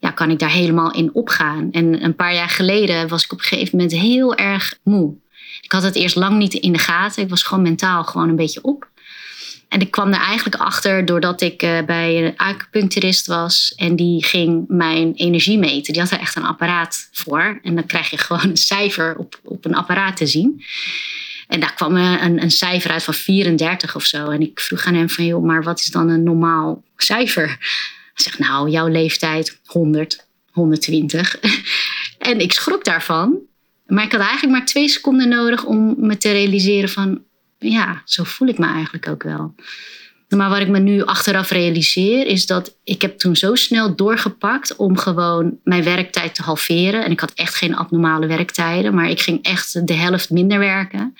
Ja, 0.00 0.10
kan 0.10 0.30
ik 0.30 0.38
daar 0.38 0.50
helemaal 0.50 0.92
in 0.92 1.14
opgaan. 1.14 1.68
En 1.72 2.04
een 2.04 2.14
paar 2.14 2.34
jaar 2.34 2.48
geleden 2.48 3.08
was 3.08 3.24
ik 3.24 3.32
op 3.32 3.38
een 3.38 3.44
gegeven 3.44 3.76
moment 3.76 3.96
heel 3.96 4.34
erg 4.34 4.78
moe. 4.82 5.14
Ik 5.60 5.72
had 5.72 5.82
het 5.82 5.94
eerst 5.94 6.16
lang 6.16 6.38
niet 6.38 6.54
in 6.54 6.72
de 6.72 6.78
gaten. 6.78 7.22
Ik 7.22 7.28
was 7.28 7.42
gewoon 7.42 7.62
mentaal 7.62 8.04
gewoon 8.04 8.28
een 8.28 8.36
beetje 8.36 8.62
op. 8.62 8.88
En 9.68 9.80
ik 9.80 9.90
kwam 9.90 10.12
er 10.12 10.20
eigenlijk 10.20 10.56
achter 10.56 11.04
doordat 11.04 11.40
ik 11.40 11.62
uh, 11.62 11.82
bij 11.86 12.24
een 12.24 12.36
acupuncturist 12.36 13.26
was. 13.26 13.72
En 13.76 13.96
die 13.96 14.24
ging 14.24 14.64
mijn 14.68 15.14
energie 15.14 15.58
meten. 15.58 15.92
Die 15.92 16.02
had 16.02 16.10
er 16.10 16.20
echt 16.20 16.36
een 16.36 16.44
apparaat 16.44 17.08
voor. 17.12 17.58
En 17.62 17.74
dan 17.74 17.86
krijg 17.86 18.10
je 18.10 18.18
gewoon 18.18 18.48
een 18.48 18.56
cijfer 18.56 19.16
op, 19.16 19.40
op 19.42 19.64
een 19.64 19.74
apparaat 19.74 20.16
te 20.16 20.26
zien. 20.26 20.64
En 21.48 21.60
daar 21.60 21.74
kwam 21.74 21.96
een, 21.96 22.42
een 22.42 22.50
cijfer 22.50 22.90
uit 22.90 23.04
van 23.04 23.14
34 23.14 23.96
of 23.96 24.04
zo. 24.04 24.30
En 24.30 24.40
ik 24.40 24.60
vroeg 24.60 24.84
aan 24.84 24.94
hem 24.94 25.10
van, 25.10 25.24
joh, 25.24 25.44
maar 25.44 25.62
wat 25.62 25.80
is 25.80 25.86
dan 25.86 26.08
een 26.08 26.22
normaal 26.22 26.82
cijfer? 26.96 27.46
Hij 27.46 27.58
zegt, 28.14 28.38
nou, 28.38 28.70
jouw 28.70 28.86
leeftijd 28.86 29.58
100, 29.66 30.26
120. 30.50 31.38
en 32.18 32.40
ik 32.40 32.52
schrok 32.52 32.84
daarvan. 32.84 33.38
Maar 33.86 34.04
ik 34.04 34.12
had 34.12 34.20
eigenlijk 34.20 34.52
maar 34.52 34.66
twee 34.66 34.88
seconden 34.88 35.28
nodig 35.28 35.64
om 35.64 35.94
me 35.98 36.16
te 36.16 36.32
realiseren 36.32 36.88
van 36.88 37.22
ja, 37.58 38.02
zo 38.04 38.24
voel 38.24 38.48
ik 38.48 38.58
me 38.58 38.66
eigenlijk 38.66 39.08
ook 39.08 39.22
wel. 39.22 39.54
Maar 40.36 40.50
wat 40.50 40.60
ik 40.60 40.68
me 40.68 40.78
nu 40.78 41.04
achteraf 41.04 41.50
realiseer 41.50 42.26
is 42.26 42.46
dat 42.46 42.76
ik 42.84 43.02
heb 43.02 43.18
toen 43.18 43.36
zo 43.36 43.54
snel 43.54 43.96
doorgepakt 43.96 44.76
om 44.76 44.96
gewoon 44.96 45.58
mijn 45.64 45.84
werktijd 45.84 46.34
te 46.34 46.42
halveren. 46.42 47.04
En 47.04 47.10
ik 47.10 47.20
had 47.20 47.32
echt 47.34 47.54
geen 47.54 47.76
abnormale 47.76 48.26
werktijden, 48.26 48.94
maar 48.94 49.10
ik 49.10 49.20
ging 49.20 49.42
echt 49.42 49.86
de 49.86 49.94
helft 49.94 50.30
minder 50.30 50.58
werken. 50.58 51.16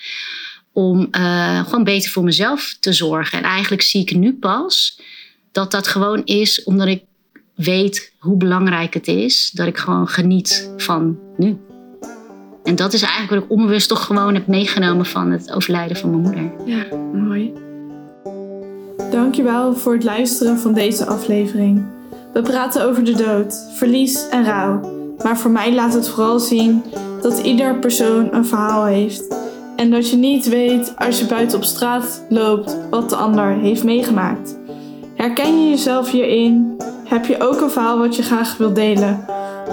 Om 0.73 1.09
uh, 1.11 1.65
gewoon 1.65 1.85
beter 1.85 2.11
voor 2.11 2.25
mezelf 2.25 2.77
te 2.81 2.93
zorgen. 2.93 3.39
En 3.39 3.45
eigenlijk 3.45 3.83
zie 3.83 4.01
ik 4.01 4.15
nu 4.15 4.33
pas 4.35 5.01
dat 5.53 5.71
dat 5.71 5.89
gewoon 5.89 6.25
is 6.25 6.65
omdat 6.65 6.87
ik 6.87 7.03
weet 7.55 8.13
hoe 8.19 8.37
belangrijk 8.37 8.95
het 8.95 9.09
is 9.09 9.51
dat 9.51 9.67
ik 9.67 9.79
gewoon 9.79 10.09
geniet 10.09 10.73
van 10.77 11.19
nu. 11.37 11.59
En 12.65 12.77
dat 12.77 12.93
is 12.93 13.03
eigenlijk 13.03 13.33
wat 13.33 13.43
ik 13.43 13.51
onbewust 13.51 13.89
toch 13.89 14.05
gewoon 14.05 14.35
heb 14.35 14.47
meegenomen 14.47 15.07
van 15.07 15.31
het 15.31 15.53
overlijden 15.53 15.97
van 15.97 16.11
mijn 16.11 16.23
moeder. 16.23 16.53
Ja, 16.67 16.97
mooi. 16.97 17.68
Dankjewel 19.11 19.75
voor 19.75 19.93
het 19.93 20.05
luisteren 20.05 20.59
van 20.59 20.73
deze 20.73 21.07
aflevering. 21.07 21.85
We 22.33 22.43
praten 22.43 22.85
over 22.85 23.05
de 23.05 23.13
dood, 23.13 23.55
verlies 23.73 24.29
en 24.29 24.45
rouw. 24.45 24.81
Maar 25.23 25.39
voor 25.39 25.51
mij 25.51 25.75
laat 25.75 25.95
het 25.95 26.09
vooral 26.09 26.39
zien 26.39 26.83
dat 27.23 27.39
ieder 27.39 27.79
persoon 27.79 28.35
een 28.35 28.47
verhaal 28.47 28.85
heeft. 28.85 29.37
En 29.77 29.91
dat 29.91 30.11
je 30.11 30.17
niet 30.17 30.49
weet 30.49 30.95
als 30.97 31.19
je 31.19 31.27
buiten 31.27 31.59
op 31.59 31.65
straat 31.65 32.25
loopt 32.29 32.77
wat 32.91 33.11
de 33.11 33.17
ander 33.17 33.49
heeft 33.49 33.85
meegemaakt. 33.85 34.59
Herken 35.15 35.63
je 35.63 35.71
jezelf 35.71 36.11
hierin? 36.11 36.77
Heb 37.05 37.27
je 37.27 37.41
ook 37.41 37.61
een 37.61 37.71
verhaal 37.71 37.99
wat 37.99 38.17
je 38.17 38.23
graag 38.23 38.57
wilt 38.57 38.75
delen? 38.75 39.25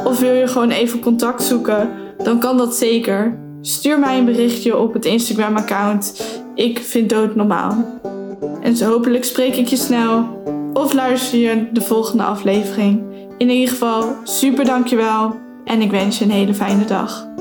Of 0.06 0.20
wil 0.20 0.34
je 0.34 0.48
gewoon 0.48 0.70
even 0.70 1.00
contact 1.00 1.44
zoeken 1.44 1.90
dan 2.24 2.40
kan 2.40 2.58
dat 2.58 2.76
zeker. 2.76 3.38
Stuur 3.62 4.00
mij 4.00 4.18
een 4.18 4.26
berichtje 4.26 4.78
op 4.78 4.94
het 4.94 5.06
Instagram-account. 5.06 6.22
Ik 6.56 6.80
vind 6.80 7.10
dood 7.10 7.36
normaal. 7.36 7.86
En 8.62 8.76
zo 8.76 8.92
hopelijk 8.92 9.24
spreek 9.24 9.56
ik 9.56 9.68
je 9.68 9.76
snel 9.76 10.42
of 10.74 10.94
luister 10.94 11.40
je 11.40 11.68
de 11.72 11.82
volgende 11.82 12.24
aflevering. 12.24 13.04
In 13.38 13.50
ieder 13.50 13.70
geval, 13.70 14.16
super 14.24 14.66
dankjewel 14.66 15.36
en 15.66 15.82
ik 15.82 15.92
wens 15.92 16.18
je 16.18 16.26
een 16.26 16.32
hele 16.32 16.54
fijne 16.54 16.86
dag. 16.86 17.35